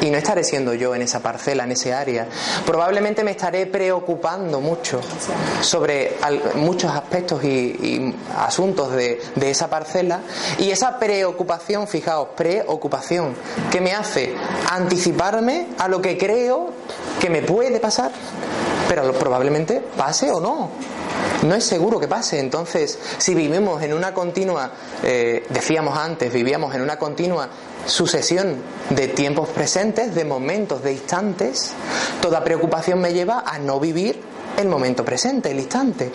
[0.00, 2.28] y no estaré siendo yo en esa parcela, en ese área.
[2.64, 5.00] Probablemente me estaré preocupando mucho
[5.60, 6.12] sobre
[6.54, 10.20] muchos aspectos y, asuntos de, de esa parcela
[10.58, 13.34] y esa preocupación, fijaos, preocupación,
[13.72, 14.36] que me hace
[14.70, 16.70] anticiparme a lo que creo
[17.20, 18.12] que me puede pasar,
[18.88, 20.70] pero probablemente pase o no.
[21.46, 22.40] No es seguro que pase.
[22.40, 24.70] Entonces, si vivimos en una continua,
[25.02, 27.48] eh, decíamos antes, vivíamos en una continua
[27.86, 28.56] sucesión
[28.90, 31.72] de tiempos presentes, de momentos, de instantes,
[32.20, 34.20] toda preocupación me lleva a no vivir
[34.56, 36.10] el momento presente, el instante.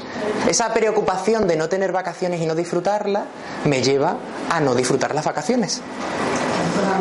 [0.47, 3.23] Esa preocupación de no tener vacaciones y no disfrutarlas
[3.63, 4.17] me lleva
[4.49, 5.81] a no disfrutar las vacaciones.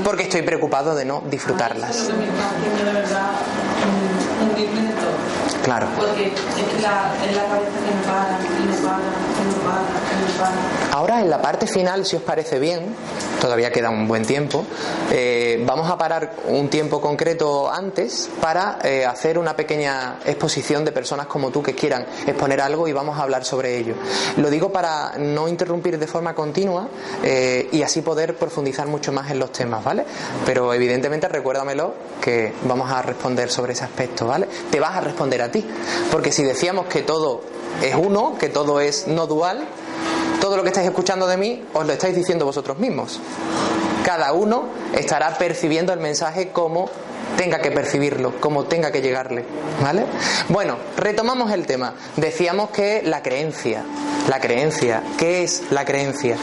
[0.05, 2.11] Porque estoy preocupado de no disfrutarlas.
[5.73, 5.89] Claro.
[5.97, 8.77] Porque es la, es la cabeza que me para, y me
[10.93, 12.95] Ahora en la parte final, si os parece bien,
[13.41, 14.65] todavía queda un buen tiempo,
[15.11, 20.93] eh, vamos a parar un tiempo concreto antes para eh, hacer una pequeña exposición de
[20.93, 23.95] personas como tú que quieran exponer algo y vamos a hablar sobre ello.
[24.37, 26.89] Lo digo para no interrumpir de forma continua
[27.23, 30.05] eh, y así poder profundizar mucho más en los temas, ¿vale?
[30.45, 34.47] Pero evidentemente recuérdamelo que vamos a responder sobre ese aspecto, ¿vale?
[34.71, 35.67] Te vas a responder a ti,
[36.11, 37.41] porque si decíamos que todo
[37.81, 39.52] es uno, que todo es no dual,
[40.41, 43.21] todo lo que estáis escuchando de mí os lo estáis diciendo vosotros mismos.
[44.05, 46.91] Cada uno estará percibiendo el mensaje como
[47.37, 49.45] tenga que percibirlo, como tenga que llegarle,
[49.83, 50.05] ¿vale?
[50.49, 51.95] Bueno, retomamos el tema.
[52.17, 53.85] Decíamos que la creencia,
[54.29, 56.37] la creencia, ¿qué es la creencia?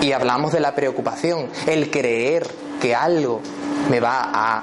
[0.00, 2.48] Y hablamos de la preocupación, el creer
[2.80, 3.40] que algo
[3.90, 4.62] me va a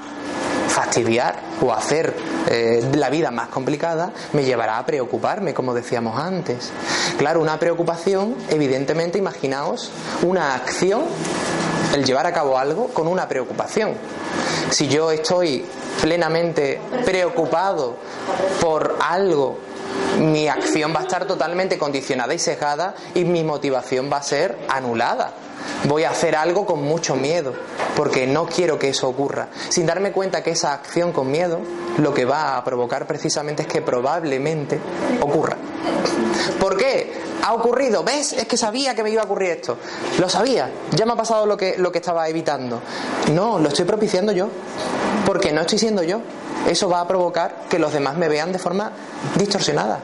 [0.68, 2.14] fastidiar o hacer
[2.48, 6.70] eh, la vida más complicada me llevará a preocuparme, como decíamos antes.
[7.18, 9.90] Claro, una preocupación, evidentemente, imaginaos
[10.22, 11.02] una acción,
[11.94, 13.94] el llevar a cabo algo con una preocupación.
[14.70, 15.64] Si yo estoy
[16.00, 17.96] plenamente preocupado
[18.60, 19.58] por algo,
[20.20, 24.56] mi acción va a estar totalmente condicionada y sesgada y mi motivación va a ser
[24.68, 25.32] anulada.
[25.84, 27.54] Voy a hacer algo con mucho miedo,
[27.96, 29.48] porque no quiero que eso ocurra.
[29.68, 31.60] Sin darme cuenta que esa acción con miedo
[31.98, 34.78] lo que va a provocar precisamente es que probablemente
[35.20, 35.56] ocurra.
[36.60, 37.12] ¿Por qué?
[37.42, 38.32] Ha ocurrido, ¿ves?
[38.32, 39.78] Es que sabía que me iba a ocurrir esto.
[40.18, 42.80] Lo sabía, ya me ha pasado lo que, lo que estaba evitando.
[43.32, 44.48] No, lo estoy propiciando yo,
[45.24, 46.20] porque no estoy siendo yo.
[46.68, 48.92] Eso va a provocar que los demás me vean de forma
[49.36, 50.00] distorsionada.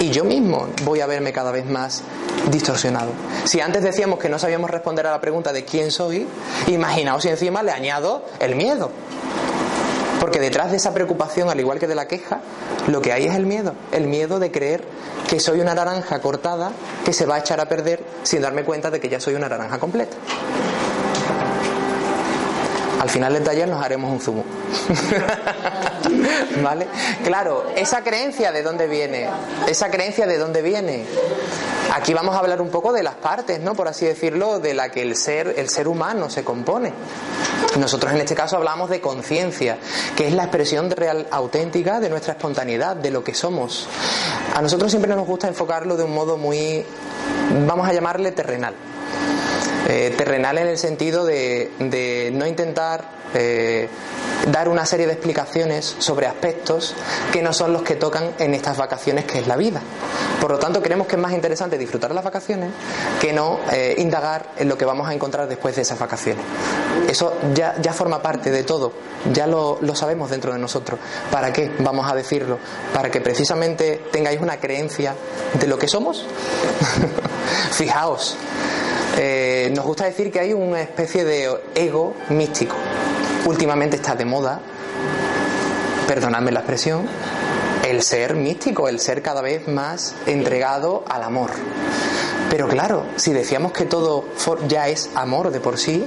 [0.00, 2.02] Y yo mismo voy a verme cada vez más
[2.50, 3.10] distorsionado.
[3.44, 6.26] Si antes decíamos que no sabíamos responder a la pregunta de quién soy,
[6.68, 8.90] imaginaos si encima le añado el miedo.
[10.18, 12.40] Porque detrás de esa preocupación, al igual que de la queja,
[12.88, 13.74] lo que hay es el miedo.
[13.92, 14.84] El miedo de creer
[15.28, 16.72] que soy una naranja cortada
[17.04, 19.50] que se va a echar a perder sin darme cuenta de que ya soy una
[19.50, 20.16] naranja completa.
[23.00, 24.44] Al final del taller nos haremos un zumo.
[26.62, 26.86] ¿Vale?
[27.24, 29.28] Claro, esa creencia de dónde viene.
[29.68, 31.04] Esa creencia de dónde viene.
[31.92, 33.74] Aquí vamos a hablar un poco de las partes, ¿no?
[33.74, 36.92] Por así decirlo, de la que el ser, el ser humano se compone.
[37.78, 39.78] Nosotros en este caso hablamos de conciencia,
[40.16, 43.88] que es la expresión real auténtica de nuestra espontaneidad, de lo que somos.
[44.54, 46.84] A nosotros siempre nos gusta enfocarlo de un modo muy,
[47.66, 48.74] vamos a llamarle terrenal.
[49.88, 53.88] Eh, terrenal en el sentido de, de no intentar eh,
[54.50, 56.94] dar una serie de explicaciones sobre aspectos
[57.32, 59.80] que no son los que tocan en estas vacaciones que es la vida.
[60.40, 62.70] Por lo tanto, creemos que es más interesante disfrutar las vacaciones
[63.20, 66.44] que no eh, indagar en lo que vamos a encontrar después de esas vacaciones.
[67.08, 68.92] Eso ya, forma parte de todo,
[69.32, 70.98] ya lo, lo sabemos dentro de nosotros.
[71.30, 72.58] ¿Para qué vamos a decirlo?
[72.94, 75.14] Para que precisamente tengáis una creencia
[75.58, 76.24] de lo que somos.
[77.72, 78.36] Fijaos,
[79.18, 82.76] eh, nos gusta decir que hay una especie de ego místico.
[83.46, 84.60] Últimamente está de moda,
[86.06, 87.06] perdonadme la expresión,
[87.88, 91.50] el ser místico, el ser cada vez más entregado al amor.
[92.50, 94.24] Pero claro, si decíamos que todo
[94.68, 96.04] ya es amor de por sí,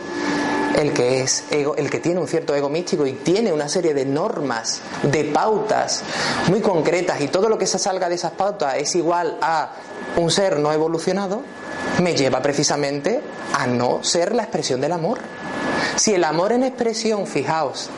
[0.76, 3.94] el que es ego, el que tiene un cierto ego místico y tiene una serie
[3.94, 6.04] de normas, de pautas
[6.50, 9.72] muy concretas y todo lo que se salga de esas pautas es igual a
[10.18, 11.42] un ser no evolucionado,
[12.02, 13.22] me lleva precisamente
[13.54, 15.20] a no ser la expresión del amor.
[15.96, 17.90] Si el amor en expresión, fijaos,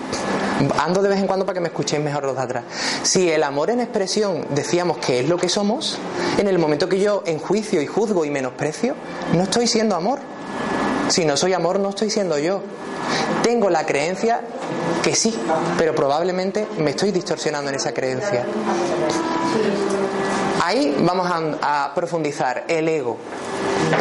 [0.79, 2.63] ando de vez en cuando para que me escuchéis mejor los de atrás.
[3.03, 5.97] Si el amor en expresión decíamos que es lo que somos,
[6.37, 8.95] en el momento que yo enjuicio y juzgo y menosprecio,
[9.33, 10.19] no estoy siendo amor.
[11.07, 12.61] Si no soy amor, no estoy siendo yo.
[13.43, 14.41] Tengo la creencia
[15.03, 15.37] que sí,
[15.77, 18.45] pero probablemente me estoy distorsionando en esa creencia.
[20.63, 23.17] Ahí vamos a, a profundizar el ego.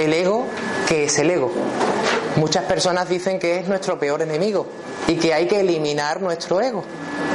[0.01, 0.47] El ego,
[0.89, 1.51] que es el ego?
[2.37, 4.67] Muchas personas dicen que es nuestro peor enemigo
[5.07, 6.85] y que hay que eliminar nuestro ego.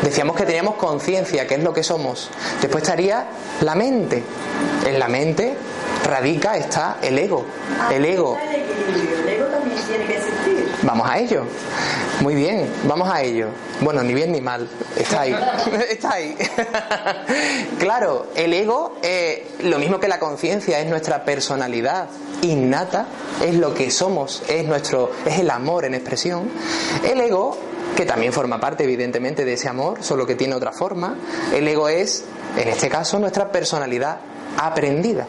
[0.04, 2.30] Decíamos que teníamos conciencia, que es lo que somos.
[2.62, 3.28] Después estaría
[3.62, 4.24] la mente.
[4.86, 5.56] En la mente
[6.06, 7.46] radica, está el ego.
[7.92, 10.72] El ego El equilibrio, el ego también tiene que existir.
[10.84, 11.46] Vamos a ello.
[12.22, 13.48] Muy bien, vamos a ello.
[13.80, 14.68] Bueno, ni bien ni mal.
[14.98, 15.36] Está ahí.
[15.90, 16.36] Está ahí.
[17.80, 22.10] claro, el ego, eh, lo mismo que la conciencia, es nuestra personalidad
[22.42, 23.06] innata,
[23.42, 26.50] es lo que somos, es nuestro, es el amor en expresión.
[27.10, 27.58] El ego,
[27.96, 31.16] que también forma parte, evidentemente, de ese amor, solo que tiene otra forma.
[31.54, 32.26] El ego es,
[32.58, 34.18] en este caso, nuestra personalidad
[34.58, 35.26] aprendida.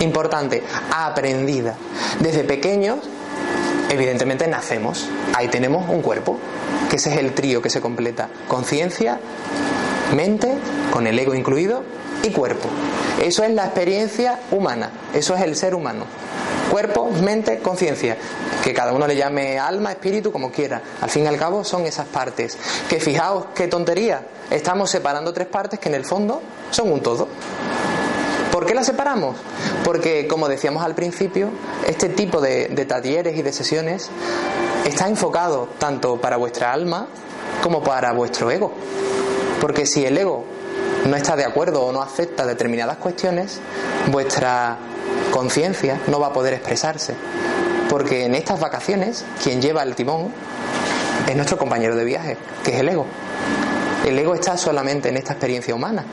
[0.00, 1.76] Importante, aprendida.
[2.18, 2.98] Desde pequeños
[3.92, 5.08] evidentemente nacemos.
[5.34, 6.38] Ahí tenemos un cuerpo,
[6.88, 8.28] que ese es el trío que se completa.
[8.48, 9.20] Conciencia,
[10.16, 10.52] mente,
[10.90, 11.84] con el ego incluido,
[12.22, 12.68] y cuerpo.
[13.20, 16.04] Eso es la experiencia humana, eso es el ser humano.
[16.70, 18.16] Cuerpo, mente, conciencia.
[18.64, 20.80] Que cada uno le llame alma, espíritu, como quiera.
[21.00, 22.56] Al fin y al cabo son esas partes.
[22.88, 24.22] Que fijaos qué tontería.
[24.50, 26.40] Estamos separando tres partes que en el fondo
[26.70, 27.28] son un todo.
[28.52, 29.36] ¿Por qué las separamos?
[29.82, 31.48] Porque, como decíamos al principio,
[31.86, 34.10] este tipo de talleres y de sesiones
[34.84, 37.08] está enfocado tanto para vuestra alma
[37.62, 38.72] como para vuestro ego.
[39.60, 40.44] Porque si el ego
[41.06, 43.60] no está de acuerdo o no acepta determinadas cuestiones,
[44.10, 44.76] vuestra
[45.30, 47.14] conciencia no va a poder expresarse.
[47.88, 50.32] Porque en estas vacaciones, quien lleva el timón
[51.28, 53.06] es nuestro compañero de viaje, que es el ego.
[54.06, 56.04] El ego está solamente en esta experiencia humana.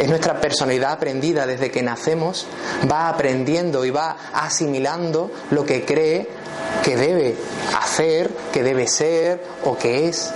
[0.00, 2.46] Es nuestra personalidad aprendida desde que nacemos,
[2.90, 6.28] va aprendiendo y va asimilando lo que cree
[6.82, 7.36] que debe
[7.80, 10.32] hacer, que debe ser o que es.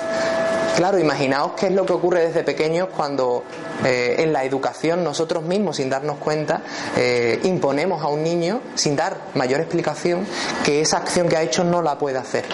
[0.76, 3.44] Claro, imaginaos qué es lo que ocurre desde pequeños cuando
[3.84, 6.60] eh, en la educación nosotros mismos, sin darnos cuenta,
[6.96, 10.26] eh, imponemos a un niño, sin dar mayor explicación,
[10.64, 12.44] que esa acción que ha hecho no la puede hacer.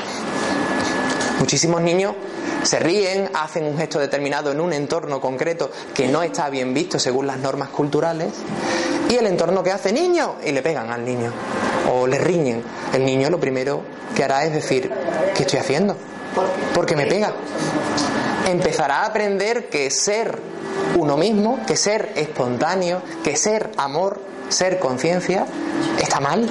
[1.41, 2.15] Muchísimos niños
[2.63, 6.99] se ríen, hacen un gesto determinado en un entorno concreto que no está bien visto
[6.99, 8.33] según las normas culturales
[9.09, 11.33] y el entorno que hace niño y le pegan al niño
[11.93, 12.63] o le riñen.
[12.93, 13.83] El niño lo primero
[14.15, 14.91] que hará es decir,
[15.35, 15.97] ¿qué estoy haciendo?
[16.75, 17.33] Porque me pega.
[18.49, 20.39] Empezará a aprender que ser
[20.97, 25.47] uno mismo, que ser espontáneo, que ser amor, ser conciencia,
[26.01, 26.49] está mal.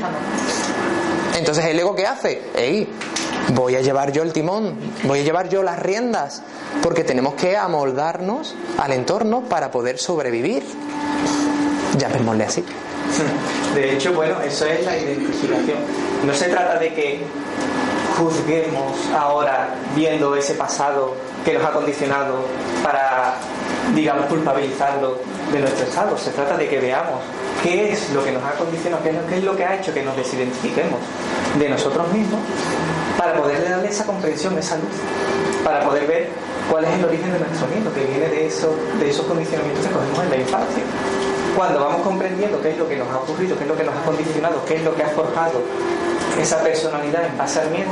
[1.37, 2.41] Entonces el ego ¿qué hace?
[2.55, 2.87] Ey,
[3.49, 6.41] voy a llevar yo el timón, voy a llevar yo las riendas,
[6.81, 10.63] porque tenemos que amoldarnos al entorno para poder sobrevivir.
[11.97, 12.63] Llamémosle así.
[13.75, 15.77] De hecho, bueno, eso es la identificación.
[16.25, 17.21] No se trata de que
[18.17, 22.45] juzguemos ahora viendo ese pasado que nos ha condicionado
[22.83, 23.35] para,
[23.95, 25.17] digamos, culpabilizarlo
[25.51, 26.17] de nuestro estado.
[26.17, 27.21] Se trata de que veamos
[27.63, 30.15] qué es lo que nos ha condicionado, qué es lo, que ha hecho que nos
[30.15, 30.99] desidentifiquemos
[31.57, 32.39] de nosotros mismos
[33.21, 34.97] para poder darle esa comprensión, esa luz,
[35.63, 36.29] para poder ver
[36.71, 39.93] cuál es el origen de nuestro miedo, que viene de, eso, de esos condicionamientos que
[39.93, 40.83] cogemos en la infancia.
[41.55, 43.93] Cuando vamos comprendiendo qué es lo que nos ha ocurrido, qué es lo que nos
[43.95, 45.61] ha condicionado, qué es lo que ha forjado
[46.41, 47.91] esa personalidad en base al miedo,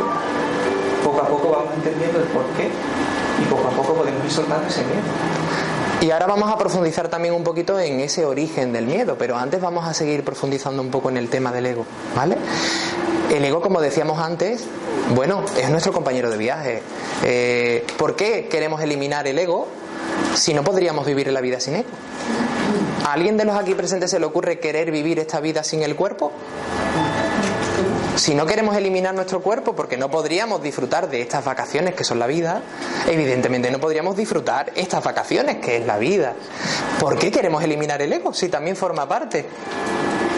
[1.04, 2.72] poco a poco vamos entendiendo el por qué
[3.40, 5.69] y poco a poco podemos ir soltando ese miedo.
[6.02, 9.60] Y ahora vamos a profundizar también un poquito en ese origen del miedo, pero antes
[9.60, 11.86] vamos a seguir profundizando un poco en el tema del ego,
[12.16, 12.38] ¿vale?
[13.30, 14.64] El ego, como decíamos antes,
[15.14, 16.82] bueno, es nuestro compañero de viaje.
[17.24, 19.68] Eh, ¿Por qué queremos eliminar el ego
[20.36, 21.90] si no podríamos vivir la vida sin ego?
[23.06, 25.98] ¿A alguien de los aquí presentes se le ocurre querer vivir esta vida sin el
[25.98, 26.32] cuerpo?
[28.20, 32.20] Si no queremos eliminar nuestro cuerpo porque no podríamos disfrutar de estas vacaciones que son
[32.20, 32.62] la vida,
[33.08, 36.34] evidentemente no podríamos disfrutar estas vacaciones que es la vida.
[37.00, 39.46] ¿Por qué queremos eliminar el ego si también forma parte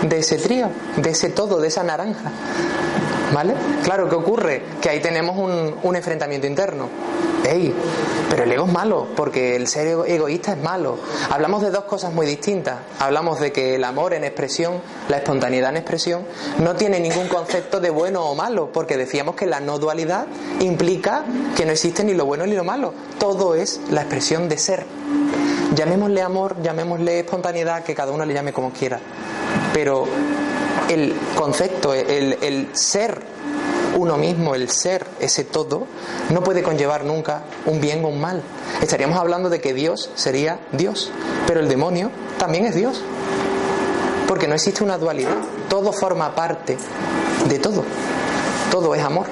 [0.03, 2.31] de ese trío, de ese todo, de esa naranja?
[3.33, 3.53] ¿Vale?
[3.83, 4.61] Claro, ¿qué ocurre?
[4.81, 6.89] Que ahí tenemos un, un enfrentamiento interno.
[7.47, 7.73] ¡Ey!
[8.29, 10.97] Pero el ego es malo, porque el ser ego- egoísta es malo.
[11.29, 12.77] Hablamos de dos cosas muy distintas.
[12.99, 16.23] Hablamos de que el amor en expresión, la espontaneidad en expresión,
[16.59, 20.27] no tiene ningún concepto de bueno o malo, porque decíamos que la no dualidad
[20.59, 21.23] implica
[21.55, 22.93] que no existe ni lo bueno ni lo malo.
[23.17, 24.85] Todo es la expresión de ser.
[25.73, 28.99] Llamémosle amor, llamémosle espontaneidad, que cada uno le llame como quiera.
[29.73, 30.05] Pero
[30.93, 33.21] el concepto, el, el ser
[33.95, 35.87] uno mismo, el ser, ese todo,
[36.29, 38.41] no puede conllevar nunca un bien o un mal.
[38.81, 41.11] Estaríamos hablando de que Dios sería Dios,
[41.47, 43.01] pero el demonio también es Dios.
[44.27, 45.35] Porque no existe una dualidad.
[45.69, 46.77] Todo forma parte
[47.49, 47.83] de todo.
[48.71, 49.27] Todo es amor.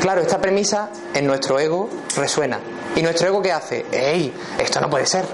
[0.00, 2.60] Claro, esta premisa en nuestro ego resuena.
[2.98, 3.86] ¿Y nuestro ego qué hace?
[3.92, 4.34] ¡Ey!
[4.58, 5.24] Esto no puede ser.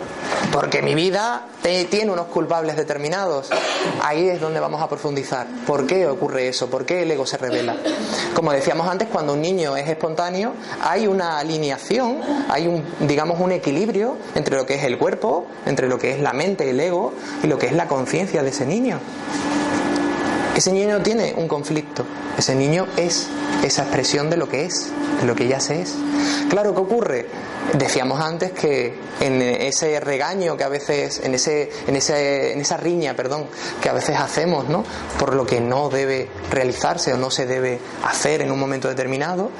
[0.53, 3.49] Porque mi vida tiene unos culpables determinados.
[4.03, 5.47] Ahí es donde vamos a profundizar.
[5.67, 6.69] ¿Por qué ocurre eso?
[6.69, 7.75] ¿Por qué el ego se revela?
[8.35, 10.53] Como decíamos antes, cuando un niño es espontáneo,
[10.83, 15.89] hay una alineación, hay un, digamos, un equilibrio entre lo que es el cuerpo, entre
[15.89, 18.67] lo que es la mente, el ego, y lo que es la conciencia de ese
[18.67, 19.01] niño.
[20.57, 22.05] Ese niño no tiene un conflicto,
[22.39, 23.27] ese niño es
[23.65, 25.95] esa expresión de lo que es, de lo que ya se es.
[26.49, 27.27] Claro, ¿qué ocurre?
[27.77, 32.77] Decíamos antes que en ese regaño que a veces, en, ese, en, ese, en esa
[32.77, 33.47] riña, perdón,
[33.83, 34.85] que a veces hacemos, ¿no?
[35.19, 39.51] Por lo que no debe realizarse o no se debe hacer en un momento determinado,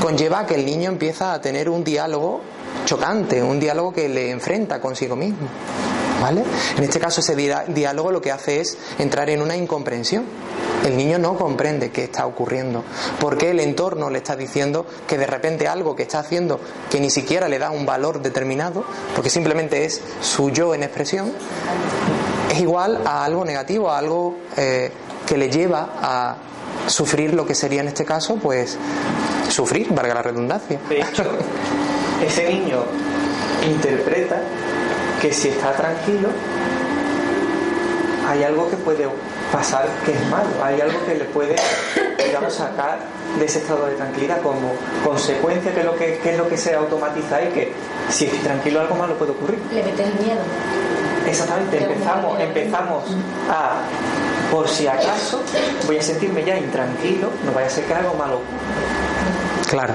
[0.00, 2.42] conlleva que el niño empieza a tener un diálogo
[2.84, 5.48] chocante, un diálogo que le enfrenta consigo mismo.
[6.20, 6.42] ¿Vale?
[6.76, 10.24] En este caso ese diálogo lo que hace es entrar en una incomprensión.
[10.84, 12.84] El niño no comprende qué está ocurriendo,
[13.20, 16.60] porque el entorno le está diciendo que de repente algo que está haciendo
[16.90, 21.32] que ni siquiera le da un valor determinado, porque simplemente es su yo en expresión,
[22.50, 24.90] es igual a algo negativo, a algo eh,
[25.26, 26.36] que le lleva a
[26.86, 28.78] sufrir lo que sería en este caso, pues
[29.50, 30.80] sufrir, valga la redundancia.
[30.88, 31.24] De hecho,
[32.24, 32.84] ese niño
[33.66, 34.40] interpreta
[35.20, 36.28] que si está tranquilo,
[38.28, 39.08] hay algo que puede
[39.50, 41.56] pasar que es malo, hay algo que le puede,
[42.24, 42.98] digamos, sacar
[43.38, 44.72] de ese estado de tranquilidad como
[45.04, 47.72] consecuencia que es lo que, que es lo que se automatiza ahí, que
[48.10, 49.58] si estoy tranquilo algo malo puede ocurrir.
[49.72, 50.40] Le metes el miedo.
[51.26, 53.04] Exactamente, empezamos, empezamos
[53.50, 53.80] a,
[54.50, 55.42] por si acaso,
[55.86, 59.07] voy a sentirme ya intranquilo, no vaya a ser que algo malo ocurra.
[59.68, 59.94] Claro.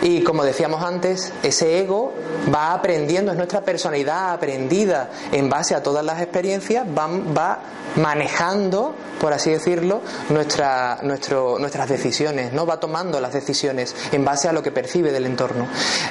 [0.00, 2.14] Y como decíamos antes, ese ego
[2.54, 7.58] va aprendiendo, es nuestra personalidad aprendida en base a todas las experiencias, va,
[7.96, 12.64] manejando, por así decirlo, nuestra, nuestro, nuestras decisiones, ¿no?
[12.64, 15.66] Va tomando las decisiones en base a lo que percibe del entorno.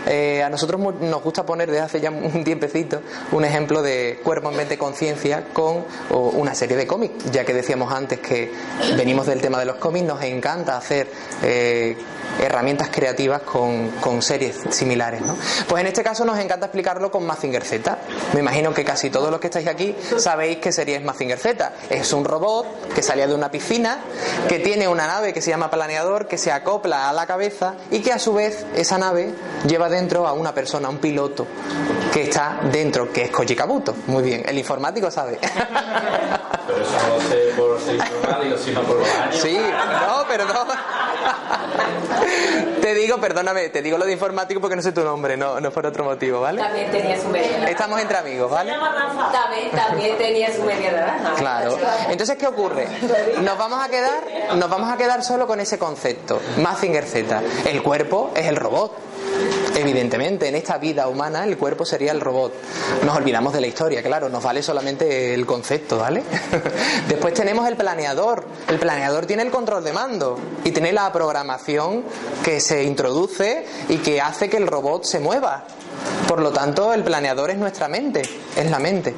[0.05, 3.01] Eh, a nosotros nos gusta poner desde hace ya un tiempecito
[3.31, 7.93] un ejemplo de cuerpo, mente, conciencia con o, una serie de cómics, ya que decíamos
[7.93, 8.51] antes que
[8.97, 11.09] venimos del tema de los cómics, nos encanta hacer
[11.43, 11.95] eh,
[12.39, 15.21] herramientas creativas con, con series similares.
[15.21, 15.35] ¿no?
[15.67, 17.97] Pues en este caso nos encanta explicarlo con Mazinger Z.
[18.33, 21.73] Me imagino que casi todos los que estáis aquí sabéis qué serie es Mazinger Z.
[21.89, 23.99] Es un robot que salía de una piscina,
[24.47, 27.99] que tiene una nave que se llama planeador, que se acopla a la cabeza y
[27.99, 29.33] que a su vez esa nave
[29.65, 31.47] lleva dentro a una persona, un piloto,
[32.13, 33.95] que está dentro, que es Koji Kabuto.
[34.07, 35.39] Muy bien, el informático sabe.
[36.67, 39.35] Pero eso no lo sé por ser informático, sino por los años.
[39.41, 40.67] Sí, no, perdón.
[42.81, 45.71] Te digo, perdóname, te digo lo de informático porque no sé tu nombre, no, no
[45.71, 46.61] por otro motivo, ¿vale?
[46.61, 47.69] También tenía su media naranja.
[47.71, 48.73] Estamos entre amigos, ¿vale?
[48.73, 51.33] También, también tenía su media naranja.
[51.35, 51.77] Claro.
[52.09, 52.87] Entonces, ¿qué ocurre?
[53.41, 54.23] Nos vamos a quedar,
[54.55, 57.41] nos vamos a quedar solo con ese concepto, Mazinger Z.
[57.65, 58.93] El cuerpo es el robot.
[59.75, 62.53] Evidentemente, en esta vida humana el cuerpo sería el robot.
[63.05, 66.23] Nos olvidamos de la historia, claro, nos vale solamente el concepto, ¿vale?
[67.07, 68.45] Después tenemos el planeador.
[68.67, 72.03] El planeador tiene el control de mando y tiene la programación
[72.43, 75.65] que se introduce y que hace que el robot se mueva.
[76.27, 78.23] Por lo tanto, el planeador es nuestra mente,
[78.55, 79.13] es la mente.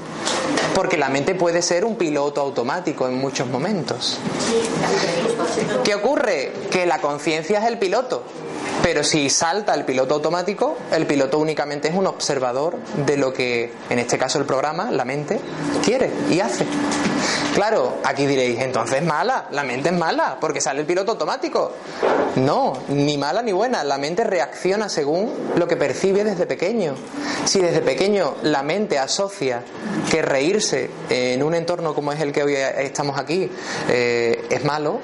[0.76, 4.20] Porque la mente puede ser un piloto automático en muchos momentos.
[5.84, 6.52] ¿Qué ocurre?
[6.70, 8.24] Que la conciencia es el piloto.
[8.90, 12.76] Pero si salta el piloto automático, el piloto únicamente es un observador
[13.06, 15.40] de lo que, en este caso el programa, la mente,
[15.86, 16.66] quiere y hace.
[17.54, 21.72] Claro, aquí diréis, entonces mala, la mente es mala, porque sale el piloto automático.
[22.38, 26.96] No, ni mala ni buena, la mente reacciona según lo que percibe desde pequeño.
[27.46, 29.62] Si desde pequeño la mente asocia
[30.10, 33.52] que reírse en un entorno como es el que hoy estamos aquí
[33.88, 35.00] eh, es malo,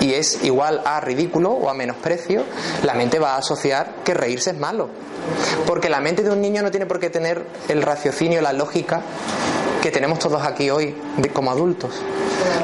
[0.00, 2.44] y es igual a ridículo o a menosprecio,
[2.84, 4.88] la mente va a asociar que reírse es malo.
[5.66, 9.02] Porque la mente de un niño no tiene por qué tener el raciocinio, la lógica
[9.82, 10.96] que tenemos todos aquí hoy
[11.32, 12.02] como adultos.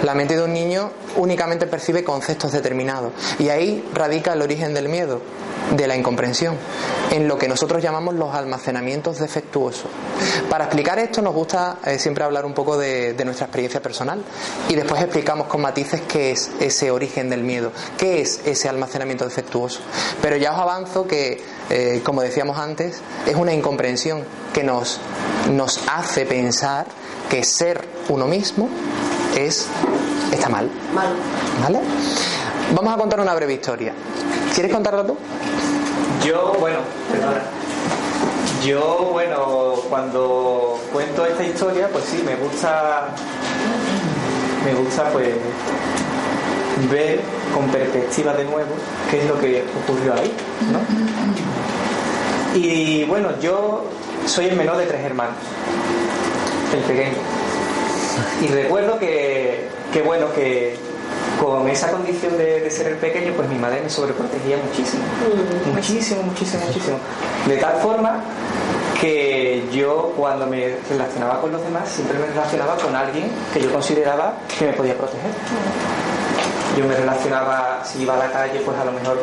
[0.03, 4.89] La mente de un niño únicamente percibe conceptos determinados y ahí radica el origen del
[4.89, 5.21] miedo,
[5.77, 6.57] de la incomprensión,
[7.11, 9.91] en lo que nosotros llamamos los almacenamientos defectuosos.
[10.49, 14.23] Para explicar esto nos gusta eh, siempre hablar un poco de, nuestra experiencia personal
[14.69, 19.25] y después explicamos con matices qué es ese origen del miedo, qué es ese almacenamiento
[19.25, 19.81] defectuoso.
[20.21, 24.99] Pero ya os avanzo que, eh, como decíamos antes, es una incomprensión que nos
[25.87, 26.87] hace pensar
[27.31, 28.69] que ser uno mismo
[29.37, 29.69] es
[30.33, 30.69] está mal.
[30.95, 31.13] Mal.
[31.63, 31.81] ¿Vale?
[32.75, 33.93] Vamos a contar una breve historia.
[34.55, 35.17] ¿Quieres contarla tú?
[36.25, 36.79] Yo, bueno,
[37.11, 37.43] perdona.
[38.65, 43.09] Yo, bueno, cuando cuento esta historia, pues sí, me gusta,
[44.65, 45.35] me gusta, pues,
[46.91, 47.21] ver
[47.53, 48.71] con perspectiva de nuevo
[49.11, 50.33] qué es lo que ocurrió ahí,
[50.71, 50.79] ¿no?
[52.59, 53.85] Y bueno, yo
[54.27, 55.35] soy el menor de tres hermanos,
[56.73, 57.42] el pequeño.
[58.41, 60.77] Y recuerdo que, que bueno, que
[61.41, 65.03] con esa condición de, de ser el pequeño, pues mi madre me sobreprotegía muchísimo.
[65.75, 66.99] Muchísimo, muchísimo, muchísimo.
[67.49, 68.21] De tal forma
[69.01, 73.73] que yo cuando me relacionaba con los demás siempre me relacionaba con alguien que yo
[73.73, 75.31] consideraba que me podía proteger.
[76.77, 79.19] Yo me relacionaba, si iba a la calle, pues a lo mejor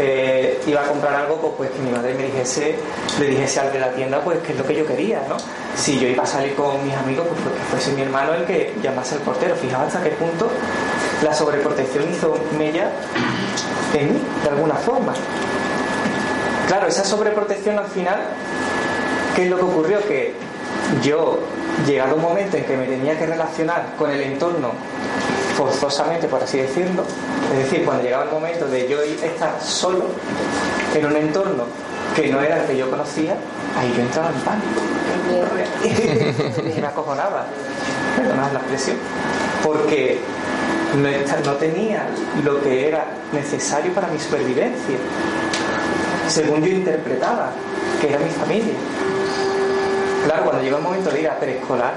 [0.00, 2.76] eh, iba a comprar algo, pues, pues que mi madre me dijese,
[3.20, 5.36] le dijese al de la tienda, pues que es lo que yo quería, ¿no?
[5.76, 8.44] Si yo iba a salir con mis amigos, pues, pues que fuese mi hermano el
[8.46, 9.54] que llamase al portero.
[9.56, 10.48] Fijaos hasta qué punto
[11.22, 12.90] la sobreprotección hizo mella
[13.92, 15.12] en mí, de alguna forma.
[16.66, 18.20] Claro, esa sobreprotección al final,
[19.34, 20.00] ¿qué es lo que ocurrió?
[20.08, 20.34] Que
[21.02, 21.38] yo,
[21.86, 24.72] llegado un momento en que me tenía que relacionar con el entorno
[25.68, 27.02] forzosamente, por así decirlo,
[27.52, 30.06] es decir, cuando llegaba el momento de yo estar solo
[30.94, 31.64] en un entorno
[32.14, 33.36] que no era el que yo conocía,
[33.78, 34.80] ahí yo entraba en pánico.
[36.76, 37.46] y me acojonaba,
[38.16, 38.96] perdonad la expresión,
[39.62, 40.20] porque
[41.44, 42.06] no, tenía
[42.42, 44.96] lo que era necesario para mi supervivencia,
[46.28, 47.50] según yo interpretaba,
[48.00, 48.74] que era mi familia.
[50.24, 51.94] Claro, cuando llegó el momento de ir a preescolar,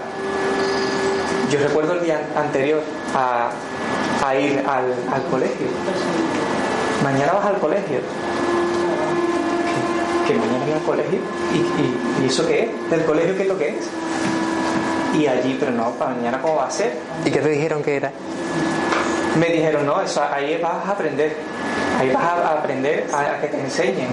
[1.50, 2.82] yo recuerdo el día anterior
[3.16, 3.50] a,
[4.28, 5.68] a ir al, al colegio.
[7.04, 8.00] Mañana vas al colegio.
[10.28, 11.20] ¿Que, que mañana voy al colegio?
[11.54, 12.90] ¿Y, y, y eso qué es?
[12.92, 13.88] ¿Del colegio qué es lo que es?
[15.18, 16.94] Y allí, pero no, para mañana cómo va a ser.
[17.26, 18.12] ¿Y qué te dijeron que era?
[19.40, 21.36] Me dijeron, no, eso ahí vas a aprender.
[22.00, 24.10] Ahí vas a aprender a, a que te enseñen.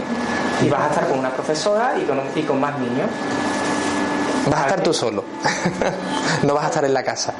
[0.64, 3.08] Y vas a estar con una profesora y con, y con más niños.
[4.50, 5.24] Vas a estar tú solo.
[6.44, 7.34] no vas a estar en la casa.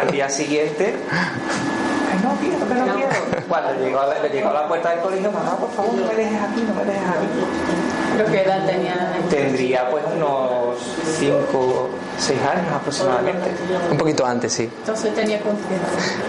[0.00, 3.46] Al día siguiente, "Ay, no quiero, que no quiero.
[3.48, 6.06] Cuando llegó a la, le llegó a la puerta del colegio, mamá, por favor, no
[6.06, 7.93] me dejes aquí, no me dejes aquí.
[8.30, 9.12] Que edad tenía.
[9.30, 10.76] Tendría pues unos
[11.18, 11.88] 5,
[12.18, 13.50] 6 años aproximadamente.
[13.90, 14.64] Un poquito antes, sí.
[14.78, 15.86] Entonces tenía confianza.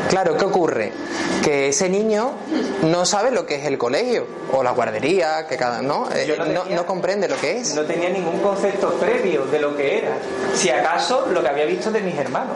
[0.09, 0.91] Claro, ¿qué ocurre?
[1.43, 2.31] Que ese niño
[2.83, 6.07] no sabe lo que es el colegio o la guardería, que cada, ¿no?
[6.11, 7.75] Eh, Yo no no, tenía- no comprende lo que es.
[7.75, 10.11] No tenía ningún concepto previo de lo que era.
[10.55, 12.55] Si acaso lo que había visto de mis hermanos.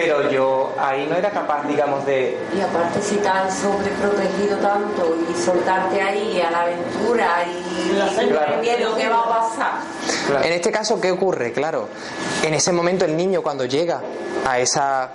[0.00, 2.38] Pero yo ahí no era capaz, digamos, de...
[2.56, 7.88] Y aparte si te han sobreprotegido tanto y soltarte ahí a la aventura y
[8.28, 8.54] Claro.
[8.54, 9.72] el miedo que va a pasar.
[10.28, 10.44] Claro.
[10.44, 11.52] En este caso, ¿qué ocurre?
[11.52, 11.88] Claro,
[12.44, 14.00] en ese momento el niño cuando llega
[14.46, 15.10] a esa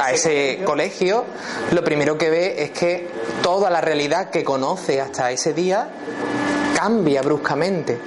[0.00, 1.24] a ese colegio,
[1.72, 3.08] lo primero que ve es que
[3.42, 5.88] toda la realidad que conoce hasta ese día
[6.80, 7.98] cambia bruscamente.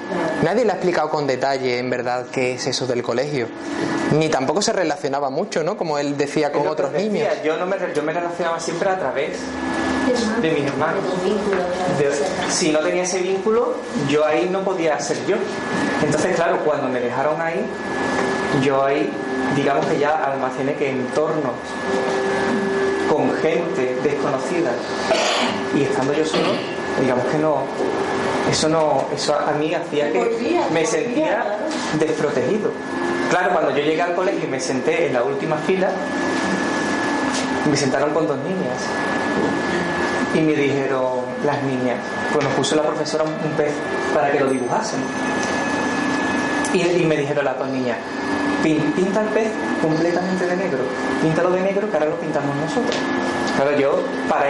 [0.44, 3.48] Nadie le ha explicado con detalle, en verdad, qué es eso del colegio.
[4.12, 5.76] Ni tampoco se relacionaba mucho, ¿no?
[5.76, 7.34] Como él decía con otros os decía, niños.
[7.44, 9.38] Yo, no me, yo me relacionaba siempre a través
[10.42, 11.04] de mis hermanos.
[11.98, 13.76] De- si no tenía ese vínculo,
[14.08, 15.36] yo ahí no podía ser yo.
[16.04, 17.66] Entonces, claro, cuando me dejaron ahí,
[18.64, 19.12] yo ahí,
[19.56, 21.54] digamos que ya almacené que entornos
[23.10, 24.72] con gente desconocida
[25.76, 26.50] y estando yo solo,
[27.02, 27.64] digamos que no,
[28.50, 30.20] eso no, eso a mí hacía que
[30.74, 31.58] me sentía
[32.00, 32.72] desprotegido.
[33.30, 35.90] Claro, cuando yo llegué al colegio y me senté en la última fila,
[37.70, 38.78] me sentaron con dos niñas
[40.34, 41.98] y me dijeron las niñas,
[42.34, 43.72] pues nos puso la profesora un pez
[44.14, 45.00] para que lo dibujasen.
[46.74, 47.98] Y, y me dijeron las dos niñas,
[48.64, 49.50] "Pin- pinta el pez
[49.82, 50.80] completamente de negro,
[51.22, 52.96] píntalo de negro que ahora lo pintamos nosotros.
[53.56, 54.46] Claro, yo para,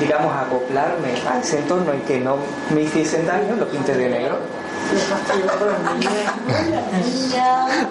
[0.00, 2.36] digamos, acoplarme a ese entorno y que no
[2.74, 4.38] me hiciesen daño, lo pinté de negro.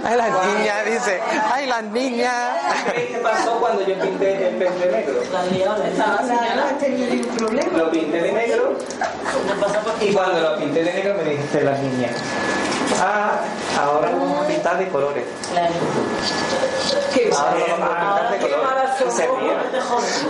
[0.04, 1.22] Ay, las niñas, dice.
[1.54, 2.34] Ay, las niñas.
[2.96, 5.14] ¿Qué pasó cuando yo pinté el pez de negro?
[7.76, 8.78] Lo pinté de negro
[10.02, 12.12] y cuando lo pinté de negro me dijiste las niñas,
[13.02, 13.40] Ah,
[13.80, 15.26] ahora lo vamos a pintar de colores.
[17.14, 18.78] Qué Ahora lo vamos a pintar de colores.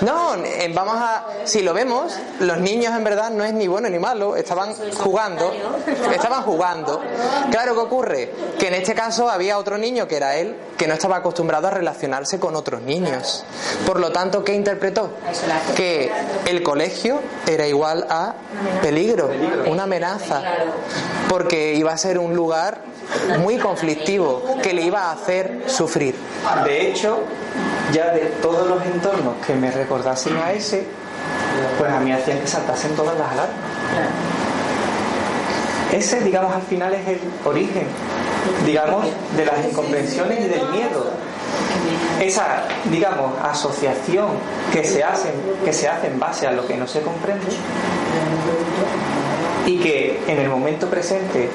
[0.02, 0.36] No,
[0.74, 1.26] vamos a.
[1.46, 5.54] Si lo vemos, los niños en verdad no es ni bueno ni malo, estaban jugando.
[6.14, 7.02] Estaban jugando.
[7.52, 8.34] Claro, ¿qué ocurre?
[8.60, 11.72] Que en este caso había otro niño que era él, que no estaba acostumbrado a
[11.72, 13.46] relacionarse con otros niños.
[13.86, 15.12] Por lo tanto, ¿qué interpretó?
[15.76, 16.12] Que
[16.46, 18.34] el colegio era igual a
[18.82, 19.30] peligro,
[19.68, 20.42] una amenaza.
[21.30, 22.47] Porque iba a ser un lugar
[23.40, 26.16] muy conflictivo que le iba a hacer sufrir.
[26.64, 27.20] De hecho,
[27.94, 30.86] ya de todos los entornos que me recordasen a ese,
[31.78, 33.56] pues a mí hacían que saltasen todas las alarmas.
[35.92, 37.88] Ese, digamos, al final es el origen,
[38.66, 41.12] digamos, de las incomprensiones y del miedo.
[42.22, 44.28] Esa, digamos, asociación
[44.74, 45.32] que se hace,
[45.64, 47.46] que se hace en base a lo que no se comprende
[49.66, 51.50] y que en el momento presente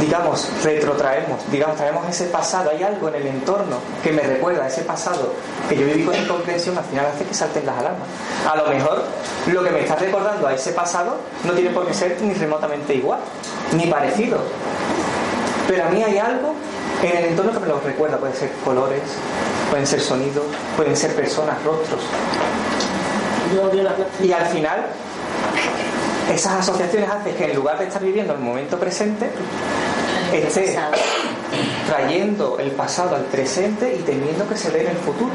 [0.00, 4.68] digamos, retrotraemos, digamos, traemos ese pasado, hay algo en el entorno que me recuerda a
[4.68, 5.32] ese pasado
[5.68, 8.08] que yo viví con incomprensión, al final hace que salten las alarmas.
[8.50, 9.04] A lo mejor
[9.46, 12.94] lo que me está recordando a ese pasado no tiene por qué ser ni remotamente
[12.94, 13.20] igual,
[13.72, 14.38] ni parecido.
[15.68, 16.54] Pero a mí hay algo
[17.02, 19.02] en el entorno que me lo recuerda, pueden ser colores,
[19.70, 20.44] pueden ser sonidos,
[20.76, 22.02] pueden ser personas, rostros.
[24.22, 24.86] Y al final,
[26.32, 29.30] esas asociaciones hacen que en lugar de estar viviendo el momento presente,
[30.32, 30.76] esté
[31.86, 35.30] trayendo el pasado al presente y temiendo que se dé en el futuro.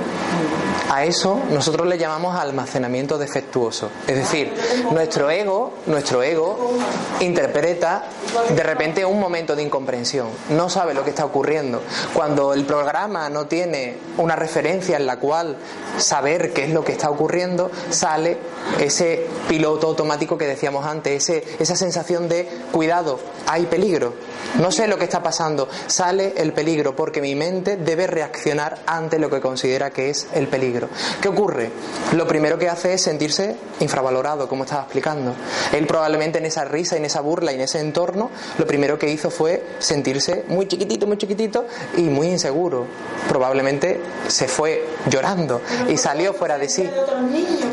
[0.90, 3.90] A eso nosotros le llamamos almacenamiento defectuoso.
[4.08, 4.52] Es decir,
[4.92, 6.72] nuestro ego, nuestro ego
[7.20, 8.06] interpreta
[8.50, 11.82] de repente un momento de incomprensión, no sabe lo que está ocurriendo.
[12.14, 15.58] Cuando el programa no tiene una referencia en la cual
[15.98, 18.38] saber qué es lo que está ocurriendo, sale
[18.80, 24.14] ese piloto automático que decíamos antes, ese, esa sensación de cuidado, hay peligro.
[24.60, 29.20] No sé lo que está pasando, sale el peligro porque mi mente debe reaccionar ante
[29.20, 30.88] lo que considera que es el peligro.
[31.22, 31.70] ¿Qué ocurre?
[32.14, 35.34] Lo primero que hace es sentirse infravalorado, como estaba explicando.
[35.74, 39.10] Él probablemente en esa risa, en esa burla y en ese entorno, lo primero que
[39.10, 41.66] hizo fue sentirse muy chiquitito, muy chiquitito
[41.98, 42.86] y muy inseguro.
[43.28, 44.00] Probablemente
[44.30, 45.60] se fue llorando
[45.90, 46.90] y salió fuera de sí.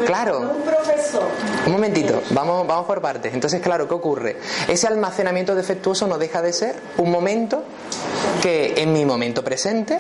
[0.07, 0.57] Claro.
[1.67, 3.33] Un momentito, vamos, vamos por partes.
[3.33, 4.37] Entonces, claro, ¿qué ocurre?
[4.67, 7.65] Ese almacenamiento defectuoso no deja de ser un momento
[8.43, 9.99] que en mi momento presente,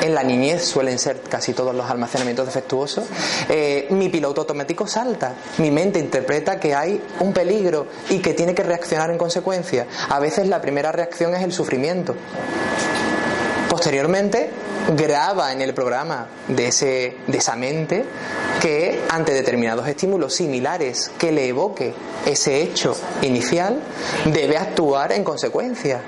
[0.00, 3.04] en la niñez suelen ser casi todos los almacenamientos defectuosos,
[3.48, 8.54] eh, mi piloto automático salta, mi mente interpreta que hay un peligro y que tiene
[8.54, 9.86] que reaccionar en consecuencia.
[10.08, 12.14] A veces la primera reacción es el sufrimiento.
[13.68, 14.50] Posteriormente,
[14.96, 18.04] graba en el programa de, ese, de esa mente
[18.62, 21.92] que ante determinados estímulos similares que le evoque
[22.24, 23.82] ese hecho inicial,
[24.26, 26.00] debe actuar en consecuencia.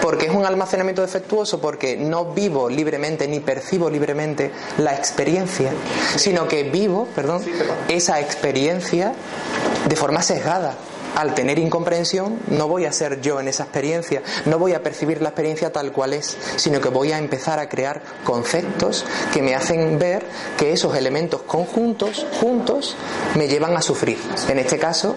[0.00, 5.70] Porque es un almacenamiento defectuoso, porque no vivo libremente ni percibo libremente la experiencia,
[6.16, 7.44] sino que vivo, perdón,
[7.88, 9.14] esa experiencia
[9.88, 10.74] de forma sesgada.
[11.16, 15.20] Al tener incomprensión, no voy a ser yo en esa experiencia, no voy a percibir
[15.20, 19.54] la experiencia tal cual es, sino que voy a empezar a crear conceptos que me
[19.54, 20.24] hacen ver
[20.56, 22.96] que esos elementos conjuntos, juntos,
[23.36, 24.18] me llevan a sufrir.
[24.48, 25.16] En este caso,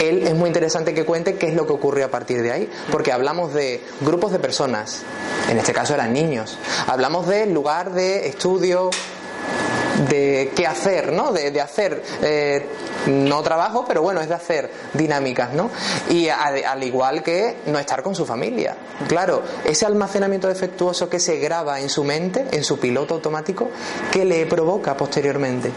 [0.00, 2.70] él es muy interesante que cuente qué es lo que ocurrió a partir de ahí,
[2.90, 5.02] porque hablamos de grupos de personas,
[5.50, 8.90] en este caso eran niños, hablamos del lugar de estudio,
[10.08, 11.32] de qué hacer, ¿no?
[11.32, 12.64] De, hacer, eh,
[13.06, 15.70] no trabajo, pero bueno, es de hacer dinámicas, ¿no?
[16.08, 18.74] Y a- al igual que no estar con su familia.
[19.08, 23.68] Claro, ese almacenamiento defectuoso que se graba en su mente, en su piloto automático,
[24.10, 25.70] ¿qué le provoca posteriormente?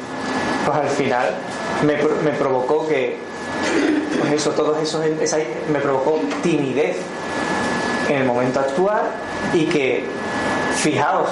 [0.65, 1.29] Pues al final
[1.85, 3.17] me, me provocó que,
[4.21, 5.01] pues eso, todos esos,
[5.71, 6.95] me provocó timidez
[8.07, 9.01] en el momento actual
[9.53, 10.05] y que,
[10.77, 11.29] fijaos,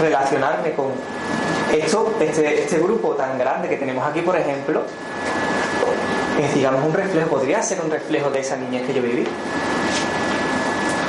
[0.00, 0.86] relacionarme con
[1.72, 4.82] esto, este, este grupo tan grande que tenemos aquí, por ejemplo,
[6.40, 9.26] es digamos un reflejo, podría ser un reflejo de esa niñez que yo viví.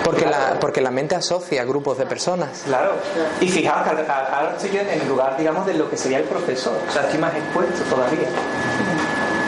[0.03, 2.63] Porque la, porque la mente asocia grupos de personas.
[2.65, 2.91] Claro.
[3.39, 6.77] Y fijaos ahora estoy yo en el lugar, digamos, de lo que sería el profesor.
[6.89, 8.27] O sea, estoy más expuesto todavía.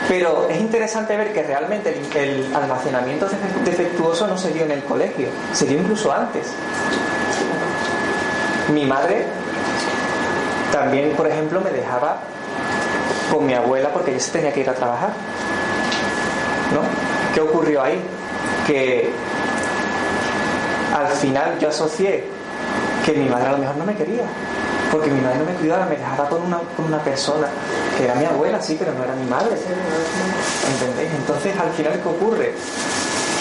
[0.08, 4.70] Pero es interesante ver que realmente el, el almacenamiento defe- defectuoso no se dio en
[4.70, 6.46] el colegio, se dio incluso antes.
[8.72, 9.26] Mi madre
[10.72, 12.18] también, por ejemplo, me dejaba
[13.30, 15.10] con mi abuela porque ella se tenía que ir a trabajar.
[16.74, 16.80] ¿No?
[17.34, 18.00] ¿Qué ocurrió ahí?
[18.66, 19.10] Que
[20.96, 22.24] al final yo asocié
[23.04, 24.24] que mi madre a lo mejor no me quería,
[24.90, 27.46] porque mi madre no me cuidaba, me dejaba con una, con una persona
[27.96, 29.56] que era mi abuela, sí, pero no era mi madre.
[30.72, 31.10] ¿Entendéis?
[31.14, 32.54] Entonces, al final, ¿qué ocurre?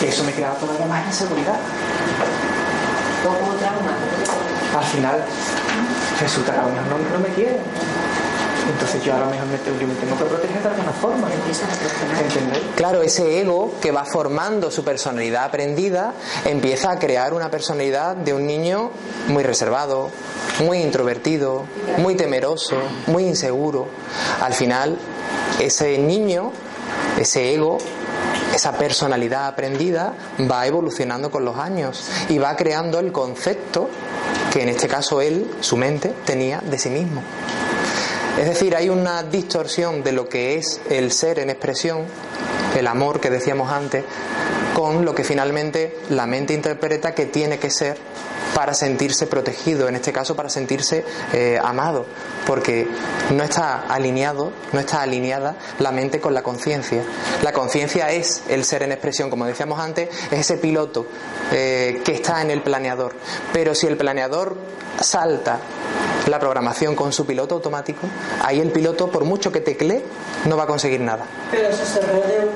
[0.03, 1.55] eso me creaba todavía más inseguridad.
[3.23, 3.91] Todo como trauma.
[4.77, 5.23] Al final,
[6.19, 7.57] resulta que a lo no, me quiere.
[8.71, 11.27] Entonces yo a lo mejor me, tengo- que proteger de alguna forma.
[12.75, 16.13] Claro, ese ego que va formando su personalidad aprendida
[16.45, 18.89] empieza a crear una personalidad de un niño
[19.27, 20.09] muy reservado,
[20.65, 21.65] muy introvertido,
[21.99, 22.75] muy temeroso,
[23.07, 23.87] muy inseguro.
[24.41, 24.97] Al final,
[25.59, 26.51] ese niño,
[27.19, 27.77] ese ego,
[28.55, 30.13] esa personalidad aprendida
[30.49, 33.89] va evolucionando con los años y va creando el concepto
[34.55, 37.21] que en este caso él, su mente, tenía de sí mismo.
[38.39, 42.03] Es decir, hay una distorsión de lo que es el ser en expresión,
[42.73, 44.05] el amor que decíamos antes,
[44.73, 47.97] con lo que finalmente la mente interpreta que tiene que ser
[48.55, 51.03] para sentirse protegido, en este caso para sentirse
[51.33, 52.05] eh, amado,
[52.47, 52.87] porque
[53.31, 57.03] no está alineado, no está alineada la mente con la conciencia.
[57.43, 61.05] La conciencia es el ser en expresión, como decíamos antes, es ese piloto
[61.51, 63.13] eh, que está en el planeador.
[63.51, 64.55] Pero si el planeador
[65.01, 65.59] salta
[66.27, 68.07] la programación con su piloto automático,
[68.41, 70.01] ahí el piloto, por mucho que teclee,
[70.45, 71.25] no va a conseguir nada.
[71.51, 72.47] Pero eso se porque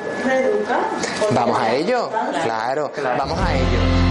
[1.32, 2.10] Vamos a ello,
[2.42, 4.09] claro, vamos a ello.